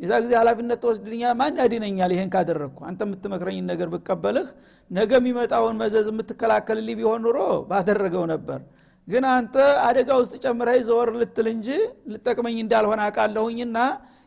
የዛ 0.00 0.12
ጊዜ 0.22 0.32
ሀላፊነት 0.40 0.78
ተወስድኛ 0.84 1.22
ማን 1.40 1.58
ያድነኛል 1.60 2.12
ይሄን 2.14 2.30
ካደረግኩ? 2.34 2.78
አንተ 2.88 3.00
የምትመክረኝ 3.06 3.58
ነገር 3.70 3.88
ብቀበልህ 3.92 4.48
ነገ 4.90 5.10
የሚመጣውን 5.18 5.76
መዘዝ 5.82 6.06
የምትከላከልልኝ 6.12 6.96
ቢሆን 7.00 7.20
ኑሮ 7.26 7.38
ባደረገው 7.70 8.24
ነበር። 8.32 8.60
ግን 9.08 9.24
አንተ 9.32 9.54
አደጋ 9.86 10.10
ውስጥ 10.20 10.34
ጨምረህ 10.44 10.78
ዘወር 10.88 11.08
ልትል 11.20 11.46
እንጂ 11.52 11.68
ልጠቅመኝ 12.12 12.56
እንዳልሆነ 12.62 13.00
አውቃለሁኝና 13.06 13.78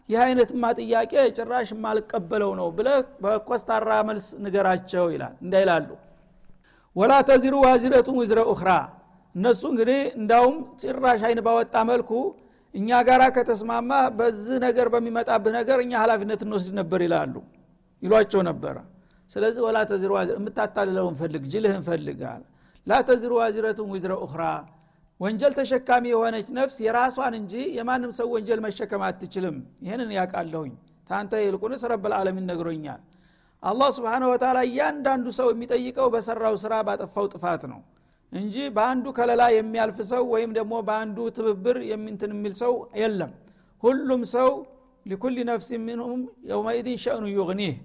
ይህ 0.09 0.19
አይነትማ 0.25 0.63
ጥያቄ 0.79 1.13
ጭራሽ 1.37 1.69
የማልቀበለው 1.73 2.51
ነው 2.59 2.67
ብለህ 2.77 2.99
በኮስታራ 3.23 3.89
መልስ 4.09 4.27
ንገራቸው 4.43 5.05
ይላል። 5.13 5.33
እንዳይላሉ 5.45 5.87
ወላ 6.95 7.13
ተዚሩ 7.29 7.55
ዋዚረቱን 7.65 8.15
ውዝረ 8.21 8.39
ኡኽራ 8.51 8.69
እነሱ 9.37 9.61
እንግዲህ 9.71 9.99
እንዳውም 10.19 10.55
ጭራሽ 10.81 11.21
አይን 11.27 11.39
ባወጣ 11.47 11.75
መልኩ 11.89 12.11
እኛ 12.73 12.89
ጋራ 13.07 13.23
ከተስማማ 13.35 13.89
በዚህ 14.17 14.57
ነገር 14.65 14.87
በሚመጣብህ 14.93 15.53
ነገር 15.57 15.77
እኛ 15.83 15.93
ሀላፊነት 16.01 16.41
እንወስድ 16.45 16.71
ነበር 16.79 16.99
ይላሉ። 17.05 17.35
ይሏቸው 18.03 18.41
ነበረ 18.49 18.75
ስለዚህ 19.31 19.61
ወላ 19.65 19.77
ተዚሩ 19.89 20.11
የምታታልለውን 20.31 21.15
ፈልግ 21.21 21.43
ጅልህን 21.53 21.81
ፈልጋል 21.87 22.41
ላ 22.87 22.99
ተዚሩ 23.07 23.31
ዋዚረቱን 23.39 23.89
ውዝረ 23.93 24.13
ኡኽራ 24.25 24.43
ወንጀል 25.19 25.53
ተሸካሚ 25.57 26.05
የሆነች 26.11 26.47
ነፍስ 26.57 26.75
የራሷን 26.85 27.35
እንጂ 27.39 27.53
የማንም 27.77 28.11
ሰው 28.17 28.27
ወንጀል 28.35 28.59
መሸከም 28.65 29.03
አትችልም። 29.07 29.55
ይህንን 29.85 30.09
ያውቃለሁኝ። 30.17 30.73
ታንተ 31.09 31.33
ይልቁንስ 31.43 31.83
ረብልዓለሚን 31.91 32.45
ነግሮኛል። 32.51 33.01
አላህ 33.63 33.89
ስብሓነ 33.97 34.23
ወተላ 34.31 34.57
እያንዳንዱ 34.69 35.27
ሰው 35.37 35.47
የሚጠይቀው 35.53 36.07
በሰራው 36.15 36.55
ስራ 36.63 36.73
ባጠፋው 36.87 37.27
ጥፋት 37.33 37.63
ነው 37.71 37.79
እንጂ 38.31 38.55
በአንዱ 38.75 39.05
ከለላ 39.17 39.43
የሚያልፍ 39.53 39.97
ሰው 40.09 40.23
ወይም 40.33 40.51
ደግሞ 40.57 40.73
በአንዱ 40.87 41.17
ትብብር 41.37 41.77
የሚንትን 41.91 42.31
የሚል 42.35 42.53
ሰው 42.61 42.73
የለም። 43.01 43.31
ሁሉም 43.83 44.21
ሰው 44.33 44.49
ሊኩል 45.05 45.35
ነፍስ 45.49 45.69
ሚንሁም 45.85 46.21
የውመኢድን 46.49 46.97
ሸእኑ 47.03 47.25
ዩግኒህ። 47.33 47.75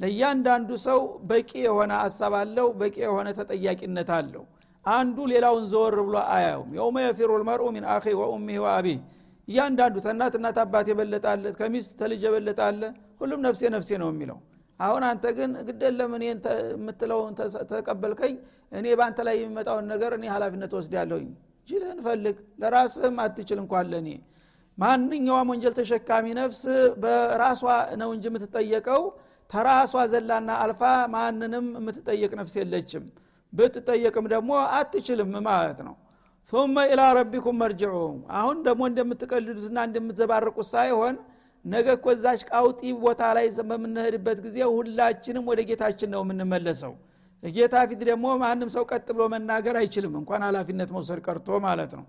ለእያንዳንዱ 0.00 0.70
ሰው 0.86 1.00
በቂ 1.30 1.50
የሆነ 1.66 1.92
አሳብ 2.04 2.34
አለው 2.40 2.68
በቂ 2.80 2.96
የሆነ 3.04 3.28
ተጠያቂነት 3.38 4.10
አለው። 4.18 4.44
አንዱ 4.84 5.16
ሌላውን 5.32 5.64
ዘወር 5.72 5.96
ብሎ 6.06 6.16
አያውም። 6.34 6.70
የውመ 6.78 6.96
የፊሩ 7.04 7.30
ልመርኡ 7.40 7.66
ሚን 7.74 7.84
አኺ 7.94 8.04
ወኡሚህ 8.20 8.58
ወአቢህ። 8.64 8.98
እያንዳንዱ 9.48 9.96
እናት 10.36 10.58
አባት 10.62 10.86
የበለጣለ 10.90 11.44
ከሚስት 11.58 11.90
ተልጅ 12.00 12.22
የበለጣለ 12.26 12.82
ሁሉም 13.20 13.40
ነፍሴ 13.46 13.62
ነፍሴ 13.74 13.90
ነው 14.02 14.08
የሚለው 14.12 14.38
አሁን 14.80 15.02
አንተ 15.08 15.24
ግን 15.38 15.52
ግደለም 15.68 16.12
እኔን 16.18 16.38
የምትለውን 16.72 17.32
ተቀበልከኝ 17.72 18.34
እኔ 18.72 18.86
በአንተ 18.98 19.20
ላይ 19.28 19.36
የሚመጣውን 19.40 19.86
ነገር 19.92 20.12
እኔ 20.18 20.26
ሀላፊነት 20.34 20.74
ወስድ 20.78 20.92
ያለሁኝ 20.98 21.28
ጅልህን 21.68 21.98
ፈልግ 22.06 22.36
ለራስህም 22.62 23.16
አትችል 23.24 23.58
እንኳን 23.64 23.88
ለእኔ 23.92 24.08
ማንኛውም 24.78 25.48
ወንጀል 25.52 25.74
ተሸካሚ 25.78 26.26
ነፍስ 26.38 26.60
በራሷ 27.02 27.62
ነው 28.00 28.10
እንጂ 28.14 28.24
የምትጠየቀው። 28.30 29.02
ተራሷ 29.50 30.02
ዘላና 30.12 30.50
አልፋ 30.64 30.82
ማንንም 31.14 31.66
የምትጠየቅ 31.78 32.30
ነፍስ 32.40 32.54
የለችም። 32.60 33.04
ብትጠየቅም 33.52 34.26
ደግሞ 34.32 34.50
አትችልም 34.78 35.32
ማለት 35.48 35.80
ነው። 35.86 35.94
ثم 36.52 36.76
ኢላ 36.86 37.02
ረቢኩም 37.18 37.56
መርጅዑም። 37.62 38.18
አሁን 38.38 38.56
ደግሞ 38.66 38.82
እንደምትቀልዱትና 38.90 39.78
እንደምትዘባርቁት 39.88 40.68
ሳይሆን 40.72 41.16
ነገ 41.64 41.86
እኮ 41.96 42.06
እዛች 42.14 42.40
ቃውጢ 42.50 42.80
ቦታ 43.02 43.22
ላይ 43.36 43.46
በምንሄድበት 43.70 44.38
ጊዜ 44.44 44.56
ሁላችንም 44.74 45.44
ወደ 45.50 45.60
ጌታችን 45.70 46.10
ነው 46.14 46.22
የምንመለሰው። 46.24 46.92
ጌታ 47.42 47.74
ፊት 47.90 48.00
ደግሞ 48.08 48.26
ማንም 48.40 48.70
ሰው 48.74 48.84
ቀጥ 48.90 49.06
ብሎ 49.10 49.24
መናገር 49.34 49.76
አይችልም። 49.80 50.14
እንኳን 50.20 50.42
ሀላፊነት 50.46 50.90
መውሰድ 50.96 51.20
ቀርቶ 51.26 51.58
ማለት 51.66 51.92
ነው። 51.98 52.04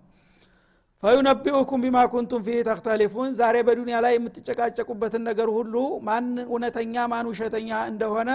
ፈዩነቢኡኩም 1.04 1.80
ቢማ 1.84 1.98
ኩንቱም 2.12 2.42
ፊህ 2.48 2.58
ተክተሊፉን። 2.68 3.30
ዛሬ 3.40 3.56
በዱንያ 3.68 3.98
ላይ 4.06 4.14
የምትጨቃጨቁበትን 4.18 5.24
ነገር 5.30 5.50
ሁሉ 5.56 5.76
ማን 6.08 6.26
እውነተኛ 6.46 7.06
ማን 7.14 7.30
ውሸተኛ 7.32 7.70
እንደሆነ 7.92 8.32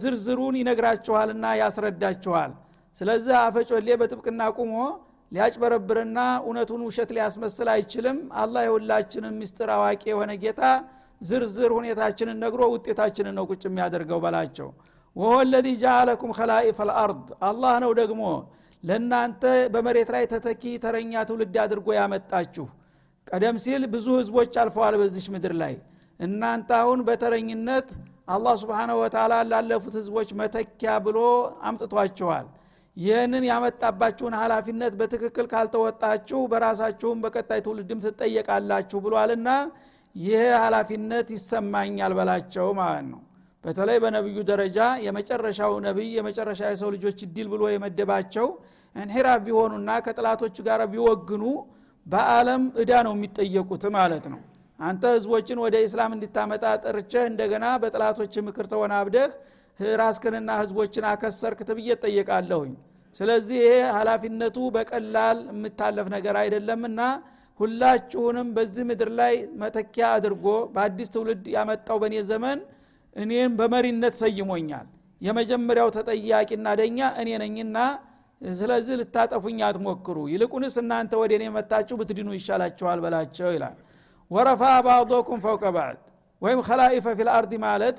ዝርዝሩን 0.00 0.54
ይነግራችኋልና 0.60 1.46
ያስረዳችኋል። 1.60 2.52
ስለዚህ 2.96 3.34
አፈጮሌ 3.40 3.88
በጥብቅና 4.00 4.42
ቁሞ 4.58 4.74
ሊያጭበረብርና 5.32 6.18
እውነቱን 6.42 6.82
ውሸት 6.86 7.10
ሊያስመስል 7.16 7.68
አይችልም። 7.72 8.18
አላህ 8.42 8.62
የሁላችንን 8.66 9.34
ምስጢር 9.40 9.70
አዋቂ 9.76 10.02
የሆነ 10.10 10.32
ጌታ 10.42 10.62
ዝርዝር 11.20 11.70
ሁኔታችንን 11.76 12.38
ነግሮ 12.44 12.62
ውጤታችንን 12.72 13.34
ነው 13.38 13.44
ቁጭ 13.50 13.62
የሚያደርገው 13.68 14.18
በላቸው። 14.24 14.68
ወሆ 15.16 15.34
ለዚ 15.50 15.66
ጃአለኩም 15.82 16.32
ከላኢፈ 16.38 16.78
ልአርድ። 16.88 17.28
አላህ 17.48 17.74
ነው 17.84 17.92
ደግሞ 18.00 18.22
ለእናንተ 18.82 19.42
በመሬት 19.74 20.08
ላይ 20.14 20.24
ተተኪ 20.32 20.64
ተረኛ 20.82 21.22
ትውልድ 21.28 21.54
አድርጎ 21.62 21.88
ያመጣችሁ። 21.98 22.66
ቀደም 23.26 23.56
ሲል 23.62 23.84
ብዙ 23.94 24.06
ህዝቦች 24.20 24.52
አልፈዋል 24.62 24.94
በዚች 25.00 25.26
ምድር 25.34 25.54
ላይ። 25.62 25.74
እናንተ 26.20 26.68
አሁን 26.80 27.00
በተረኝነት 27.08 27.88
አላህ 28.28 28.54
ስብሓነሁ 28.60 28.96
ወተላ 29.02 29.34
ላለፉት 29.50 29.94
ህዝቦች 30.00 30.28
መተኪያ 30.38 30.92
ብሎ 31.04 31.18
አምጥቷቸዋል 31.68 32.46
ይህንን 32.96 33.44
ያመጣባችሁን 33.48 34.34
ሀላፊነት 34.40 34.92
በትክክል 35.00 35.46
ካልተወጣችሁ 35.50 36.38
በራሳችሁም 36.52 37.18
በቀጣይ 37.24 37.60
ትውልድም 37.66 38.00
ትጠየቃላችሁ 38.04 38.98
ብሏልና 39.04 39.48
ይህ 40.14 40.44
ሀላፊነት 40.62 41.28
ይሰማኛል 41.34 42.12
በላቸው 42.18 42.68
ማለት 42.78 43.06
ነው። 43.10 43.20
በተለይ 43.64 43.98
በነቢዩ 44.02 44.38
ደረጃ 44.50 44.78
የመጨረሻው 45.06 45.72
ነቢይ 45.86 46.10
የመጨረሻ 46.18 46.60
የሰው 46.70 46.90
ልጆች 46.94 47.18
እድል 47.26 47.46
ብሎ 47.52 47.62
የመደባቸው 47.72 48.46
እንሒራፍ 48.96 49.40
ቢሆኑና 49.46 49.90
ከጥላቶች 50.06 50.56
ጋር 50.66 50.82
ቢወግኑ 50.92 51.44
በአለም 52.06 52.64
እዳ 52.82 52.92
ነው 53.06 53.14
የሚጠየቁት 53.16 53.84
ማለት 53.96 54.26
ነው። 54.32 54.40
አንተ 54.78 55.04
ህዝቦችን 55.14 55.58
ወደ 55.64 55.76
ኢስላም 55.84 56.14
እንዲታመጣ 56.16 56.64
ጠርቸህ 56.84 57.24
እንደገና 57.30 57.66
በጥላቶች 57.82 58.34
ምክር 58.48 58.66
ተወናብደህ 58.72 59.30
ራስክንና 60.00 60.50
ህዝቦችን 60.60 61.06
አከሰርክ 61.10 61.60
ትብዬ 61.68 61.88
ጠየቃለሁኝ 62.04 62.72
ስለዚህ 63.16 63.58
ይሄ 63.62 63.74
ሀላፊነቱ 63.96 64.56
በቀላል 64.74 65.38
የምታለፍ 65.50 66.06
ነገር 66.14 66.36
አይደለምና 66.40 67.00
ሁላችሁንም 67.60 68.48
በዚህ 68.56 68.84
ምድር 68.88 69.10
ላይ 69.20 69.34
መተኪያ 69.60 70.06
አድርጎ 70.16 70.46
በአዲስ 70.74 71.08
ትውልድ 71.14 71.44
ያመጣው 71.54 71.98
በእኔ 72.02 72.16
ዘመን 72.30 72.58
እኔም 73.16 73.52
በመሪነት 73.60 74.14
ሰይሞኛል። 74.22 74.86
የመጀመሪያው 75.20 75.88
ተጠያቂና 75.96 76.66
ዳኛ 76.80 76.98
እኔ 77.20 77.28
ነኝና 77.42 77.76
ስለዚህ 78.42 78.94
ልታጠፉኝ 79.00 79.58
አትሞክሩ። 79.66 80.16
ይልቁንስ 80.32 80.74
እናንተ 80.82 81.12
ወደ 81.20 81.32
እኔ 81.38 81.44
መታችሁ 81.54 81.94
ብትድኑ 82.00 82.28
ይሻላችኋል 82.36 82.98
በላቸው 83.04 83.48
ይላል። 83.56 83.76
ورفع 84.30 84.62
بعضكم 84.86 85.40
فوق 85.44 85.64
بعض 85.76 85.98
ወይም 86.42 86.60
خلائف 86.66 87.06
في 87.18 87.29
الأرض 87.29 87.52
ማለት 87.64 87.98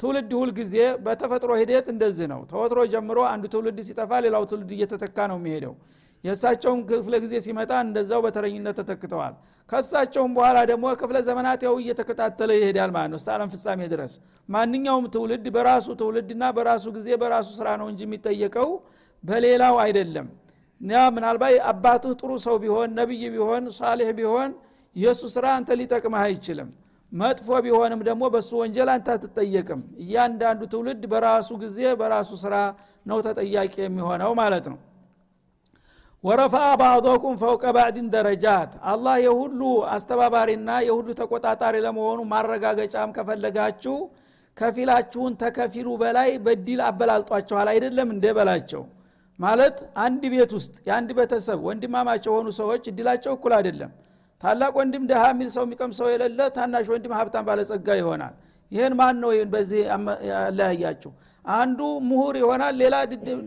ትውልድ 0.00 0.30
ሁል 0.36 0.50
ጊዜ 0.56 0.74
በተፈጥሮ 1.04 1.50
ሂደት 1.60 1.86
እንደዚህ 1.92 2.26
ነው። 2.32 2.40
ተወትሮ 2.50 2.80
ጀምሮ 2.92 3.18
አንዱ 3.32 3.44
ትውልድ 3.52 3.78
ሲጠፋ 3.88 4.12
ሌላው 4.24 4.44
ትውልድ 4.50 4.70
እየተተካ 4.76 5.26
ነው 5.30 5.38
የሚሄደው። 5.40 5.74
የእሳቸውም 6.24 6.80
ክፍለ 6.90 7.14
ጊዜ 7.24 7.34
ሲመጣ 7.44 7.72
እንደዛው 7.84 8.20
በተረኝነት 8.24 8.76
ተተክተዋል። 8.80 9.34
ከእሳቸውም 9.70 10.32
በኋላ 10.36 10.58
ደግሞ 10.70 10.84
ክፍለ 11.00 11.16
ዘመናት 11.28 11.60
ያው 11.66 11.74
እየተከታተለ 11.82 12.50
ይሄዳል 12.58 12.90
ማለት 12.96 13.10
ነው 13.12 13.18
እስተ 13.20 13.30
አለም 13.34 13.48
ፍጻሜ 13.54 13.80
ድረስ። 13.92 14.12
ማንኛውም 14.48 15.06
ትውልድ 15.14 15.46
በራሱ 15.56 15.86
ትውልድና 16.00 16.44
በራሱ 16.56 16.84
ጊዜ 16.96 17.08
በራሱ 17.22 17.48
ስራ 17.58 17.68
ነው 17.80 17.86
እንጂ 17.92 18.00
የሚጠየቀው 18.06 18.70
በሌላው 19.24 19.76
አይደለም። 19.84 20.28
ያ 20.80 21.02
ምናልባት 21.16 21.56
አባትህ 21.70 22.12
ጥሩ 22.20 22.30
ሰው 22.46 22.56
ቢሆን 22.62 22.88
ነቢይ 22.98 23.24
ቢሆን 23.34 23.64
ሳሌሕ 23.76 24.08
ቢሆን 24.18 24.50
የእሱ 24.96 25.22
ስራ 25.34 25.46
አንተ 25.58 25.70
ሊጠቅምህ 25.80 26.22
አይችልም 26.24 26.70
መጥፎ 27.12 27.48
ቢሆንም 27.64 28.00
ደግሞ 28.06 28.22
በእሱ 28.34 28.50
ወንጀል 28.60 28.88
አንተ 28.92 29.08
አትጠየቅም። 29.14 29.80
እያንዳንዱ 30.02 30.60
ትውልድ 30.72 31.02
በራሱ 31.12 31.48
ጊዜ 31.62 31.78
በራሱ 32.00 32.30
ስራ 32.42 32.54
ነው 33.06 33.18
ተጠያቂ 33.26 33.74
የሚሆነው 33.82 34.32
ማለት 34.40 34.66
ነው። 34.72 34.78
ወረፋ 36.24 36.56
ባዕዶኩም 36.80 37.36
ፈውቀ 37.40 37.64
ባዕድን 37.76 38.08
ደረጃት። 38.14 38.72
አላህ 38.90 39.14
የሁሉ 39.24 39.60
አስተባባሪና 39.94 40.70
የሁሉ 40.88 41.08
ተቆጣጣሪ 41.20 41.76
ለመሆኑ 41.86 42.20
ማረጋገጫም 42.32 43.14
ከፈለጋችሁ 43.16 43.96
ከፊላችሁን 44.56 45.32
ተከፊሉ 45.42 45.88
በላይ 46.02 46.30
በዲል 46.44 46.80
አበላልጧቸኋል 46.88 47.68
አይደለም 47.72 48.08
እንደ 48.14 48.26
በላቸው? 48.36 48.82
ማለት 49.38 49.76
አንድ 50.04 50.22
ቤት 50.32 50.50
ውስጥ 50.56 50.74
የአንድ 50.86 51.10
ቤተሰብ 51.18 51.60
ወንድማማች 51.68 52.24
የሆኑ 52.28 52.48
ሰዎች 52.58 52.82
እድላቸው 52.90 53.32
እኩል 53.36 53.52
አይደለም 53.58 53.92
ታላቅ 54.42 54.72
ወንድም 54.78 55.04
ደሃ 55.10 55.22
የሚል 55.32 55.48
ሰው 55.54 55.64
የሚቀም 55.66 55.90
ሰው 55.98 56.06
የሌለ 56.12 56.40
ታናሽ 56.56 56.86
ወንድም 56.92 57.12
ሀብታም 57.18 57.44
ባለጸጋ 57.48 57.88
ይሆናል። 58.00 58.34
ይህን 58.72 58.94
ማን 59.00 59.16
ነው 59.22 59.30
በዚህ 59.52 59.80
ያለያያችሁ 60.30 61.10
አንዱ 61.44 61.78
ምሁር 62.08 62.34
ይሆናል 62.40 62.74
ሌላ 62.82 62.96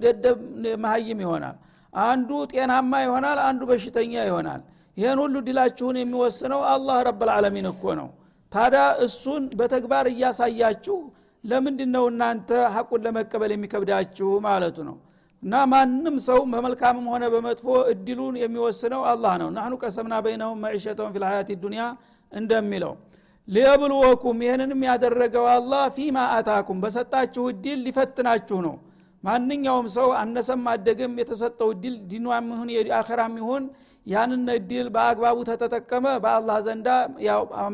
ደደብ 0.03 0.39
መሀይም 0.83 1.19
ይሆናል። 1.25 1.55
አንዱ 1.93 2.29
ጤናማ 2.51 2.93
ይሆናል 3.05 3.39
አንዱ 3.47 3.61
በሽተኛ 3.69 4.13
ይሆናል። 4.29 4.61
ይህን 4.97 5.19
ሁሉ 5.23 5.35
ድላችሁን 5.47 5.97
የሚወስነው 6.01 6.61
አላህ 6.73 6.97
ረብልዓለሚን 7.07 7.67
እኮ 7.71 7.83
ነው። 7.99 8.09
ታዲያ 8.51 8.83
እሱን 9.05 9.43
በተግባር 9.59 10.05
እያሳያችሁ 10.11 10.97
ለምንድን 11.43 11.89
ነው 11.95 12.05
እናንተ 12.11 12.49
ሐቁን 12.75 13.01
ለመቀበል 13.05 13.51
የሚከብዳችሁ 13.55 14.29
ማለቱ 14.45 14.77
ነው 14.89 14.95
እና 15.45 15.55
ማንም 15.71 16.15
ሰው 16.25 16.39
በመልካምም 16.51 17.07
ሆነ 17.11 17.23
በመጥፎ 17.33 17.65
እድሉን 17.91 18.35
የሚወስነው 18.41 19.01
አላህ 19.09 19.33
ነው። 19.41 19.49
ናህኑ 19.55 19.73
ቀሰምና 19.83 20.15
በይነሁም 20.25 20.61
መዒሸተውን 20.65 21.11
ፊ 21.47 21.57
ዱኒያ 21.63 21.83
እንደሚለው 22.31 22.93
ሊየብልወኩም 23.47 24.37
ይህንንም 24.45 24.81
ያደረገው 24.87 25.45
አላህ 25.51 25.83
ፊማ 25.97 26.17
አታኩም 26.37 26.77
በሰጣችሁ 26.83 27.43
እድል 27.51 27.79
ሊፈትናችሁ 27.87 28.57
ነው። 28.67 28.75
ማንኛውም 29.23 29.87
ሰው 29.95 30.07
አነሰም 30.21 30.63
አደግም 30.71 31.13
የተሰጠው 31.21 31.69
እድል 31.75 31.95
ዲኗም 32.09 32.47
ይሁን 32.53 32.69
የአኸራም 32.75 33.35
ይሁን 33.41 33.63
ያንን 34.05 34.49
እድል 34.55 34.89
በአግባቡ 34.95 35.37
ተተጠቀመ 35.49 36.05
በአላህ 36.23 36.57
ዘንዳ 36.67 36.89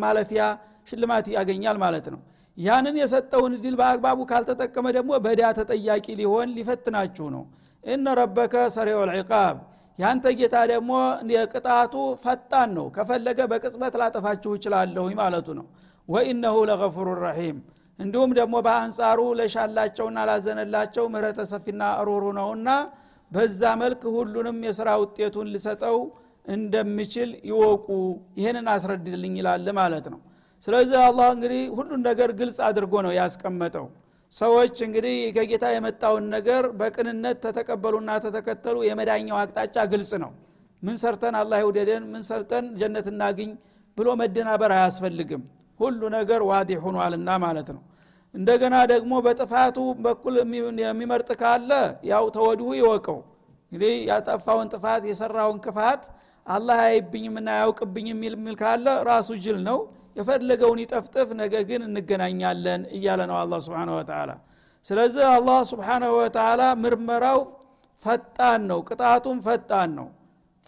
ማለፊያ 0.03 0.43
ሽልማት 0.87 1.25
ያገኛል 1.35 1.79
ማለት 1.83 2.05
ነው። 2.13 2.19
ያንን 2.57 2.95
የሰጠውን 3.01 3.53
እድል 3.57 3.75
በአግባቡ 3.79 4.19
ካልተጠቀመ 4.29 4.87
ደግሞ 4.97 5.11
በዳ 5.25 5.41
ተጠያቂ 5.59 6.05
ሊሆን 6.19 6.49
ሊፈትናችሁ 6.57 7.27
ነው 7.35 7.43
እነ 7.83 8.05
ረበከ 8.19 8.55
ሰሪዑ 8.75 8.99
ልዕቃብ 9.09 9.55
ያንተ 9.99 10.25
ጌታ 10.39 10.55
ደግሞ 10.71 10.91
የቅጣቱ 11.33 11.93
ፈጣን 12.23 12.69
ነው። 12.77 12.85
ከፈለገ 12.95 13.39
በቅጽበት 13.51 13.93
ላጠፋችሁ 14.01 14.51
ይችላለሁኝ 14.57 15.13
ማለቱ 15.21 15.47
ነው። 15.59 15.65
ወኢነሁ 16.09 16.55
ለገፉሩ 16.69 17.07
ረሒም 17.23 17.57
እንዲሁም 17.99 18.31
ደግሞ 18.39 18.55
በአንጻሩ 18.65 19.19
ለሻላቸውና 19.39 20.19
ላዘነላቸው 20.29 21.05
ምህረተ 21.13 21.39
ሰፊና 21.51 21.81
ሩሩ 22.07 22.25
ነውና 22.37 22.69
በዛ 23.31 23.61
መልክ 23.81 24.01
ሁሉንም 24.15 24.57
የስራ 24.67 24.89
ውጤቱን 25.01 25.49
ልሰጠው 25.53 25.97
እንደሚችል 26.45 27.29
ይወቁ። 27.49 27.87
ይህንን 28.39 28.67
አስረድልኝ 28.73 29.33
ይላል 29.39 29.67
ማለት 29.79 30.05
ነው። 30.13 30.19
ስለዚህ 30.63 30.97
አላህ 31.05 31.27
እንግዲህ 31.35 31.61
ሁሉን 31.77 32.01
ነገር 32.09 32.29
ግልጽ 32.39 32.57
አድርጎ 32.67 32.93
ነው 33.05 33.13
ያስቀመጠው 33.17 33.85
ሰዎች 34.31 34.75
እንግዲህ 34.85 35.15
ከጌታ 35.35 35.65
የመጣውን 35.73 36.25
ነገር 36.35 36.63
በቅንነት 36.79 37.37
ተተቀበሉና 37.45 38.11
ተተከተሉ 38.25 38.77
የመዳኛው 38.87 39.37
አቅጣጫ 39.41 39.77
ግልጽ 39.91 40.11
ነው። 40.23 40.31
ምን 40.83 40.95
ሰርተን 41.01 41.35
አላህ 41.41 41.57
ይውደደን? 41.63 42.03
ምን 42.13 42.23
ሰርተን 42.29 42.65
ጀነት 42.79 43.07
እናግኝ 43.11 43.49
ብሎ 43.97 44.07
መደናበር 44.21 44.71
አያስፈልግም። 44.77 45.43
ሁሉ 45.79 46.01
ነገር 46.15 46.41
ዋዲ 46.51 46.71
ሆኗልና 46.83 47.29
ማለት 47.45 47.69
ነው። 47.75 47.81
እንደገና 48.33 48.75
ደግሞ 48.91 49.13
በጥፋቱ 49.25 49.77
በኩል 50.05 50.35
የሚመርጥ 50.83 51.29
ካለ 51.41 51.71
ያው 52.11 52.25
ተወዲሁ 52.35 52.69
ይወቀው። 52.79 53.19
እንግዲህ 53.71 53.93
ያጠፋውን 54.09 54.69
ጥፋት 54.73 55.03
የሰራውን 55.09 55.59
ክፋት 55.65 56.03
አላህ 56.45 56.77
አይብኝምና 56.87 57.49
ያውቅብኝም 57.61 58.21
የሚል 58.27 58.55
ካለ 58.61 58.87
ራሱ 59.09 59.29
ጅል 59.43 59.59
ነው 59.67 59.79
የፈለገውን 60.15 60.79
ይጠፍጥፍ 60.83 61.29
ነገ 61.41 61.53
ግን 61.69 61.81
እንገናኛለን 61.87 62.81
እያለ 62.95 63.21
ነው 63.29 63.37
አላ 63.41 63.59
ስብን 63.65 63.91
ወተላ 63.97 64.31
ስለዚህ 64.85 65.25
አላህ 65.33 65.59
ስብሓናሁ 65.71 66.11
ወተላ 66.19 66.61
ምርመራው 66.83 67.39
ፈጣን 68.05 68.61
ነው 68.69 68.79
ቅጣቱም 68.87 69.37
ፈጣን 69.45 69.89
ነው። 69.97 70.07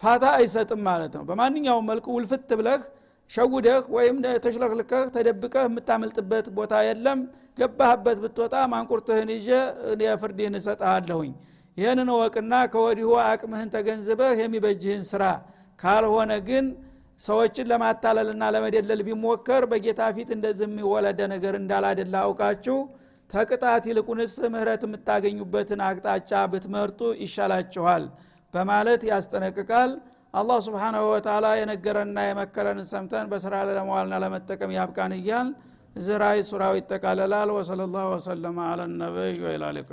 ፋታ 0.02 0.24
አይሰጥም 0.36 0.80
ማለት 0.88 1.12
ነው። 1.18 1.24
በማንኛውም 1.28 1.86
መልኩ 1.90 2.06
ውልፍት 2.16 2.50
ብለህ 2.58 2.82
ሸውደህ 3.30 3.82
ወይም 3.96 4.16
ተሽለክልከህ 4.44 5.04
ተደብቀህ 5.14 5.64
የምታመልጥበት 5.68 6.46
ቦታ 6.56 6.82
የለም። 6.88 7.20
ገባህበት 7.58 8.18
ብትወጣ 8.22 8.54
ማንቁርትህን 8.72 9.28
ይዤ 9.34 9.48
የፍርድህን 10.04 10.56
እሰጠሃለሁኝ 10.60 11.32
ይህንን 11.76 12.08
ወቅና 12.16 12.54
ከወዲሁ 12.72 13.10
አቅምህን 13.24 13.68
ተገንዝበህ 13.74 14.32
የሚበጅህን 14.40 15.04
ስራ 15.10 15.22
ካልሆነ 15.78 16.32
ግን 16.48 16.66
ሰዎችን 17.20 17.68
ለማታለልና 17.70 18.44
ለመደለል 18.54 19.00
ቢሞከር 19.08 19.64
በጌታ 19.70 20.02
ፊት 20.16 20.30
እንደዚህ 20.36 20.66
የሚወለደ 20.68 21.20
ነገር 21.34 21.54
እንዳላደላ 21.60 22.14
አውቃችሁ 22.26 22.78
ተቅጣት 23.30 23.84
ይልቁንስ 23.90 24.34
ምህረት 24.54 24.82
የምታገኙበትን 24.86 25.80
አቅጣጫ 25.86 26.32
ብትመርጡ 26.52 27.00
ይሻላችኋል 27.22 28.04
በማለት 28.54 29.02
ያስጠነቅቃል። 29.10 29.92
አላህ 30.34 30.58
ስብሓናሁ 30.66 31.04
ወተላ 31.12 31.46
የነገረንና 31.58 32.18
የመከረንን 32.26 32.88
ሰምተን 32.92 33.28
በስራ 33.32 33.54
ለመዋልና 33.68 34.14
ለመጠቀም 34.24 34.74
ያብቃን 34.78 35.14
እያል 35.18 35.48
እዚህ 35.96 36.16
ራይ 36.22 36.40
ሱራው 36.48 36.74
ይጠቃለላል። 36.78 37.50
ወሰለ 37.58 37.82
ላሁ 37.92 38.06
ወሰለማ 38.14 38.58
አለ 38.70 38.80
ነቢይ 38.96 39.36
ወይላሊቃ 39.46 39.90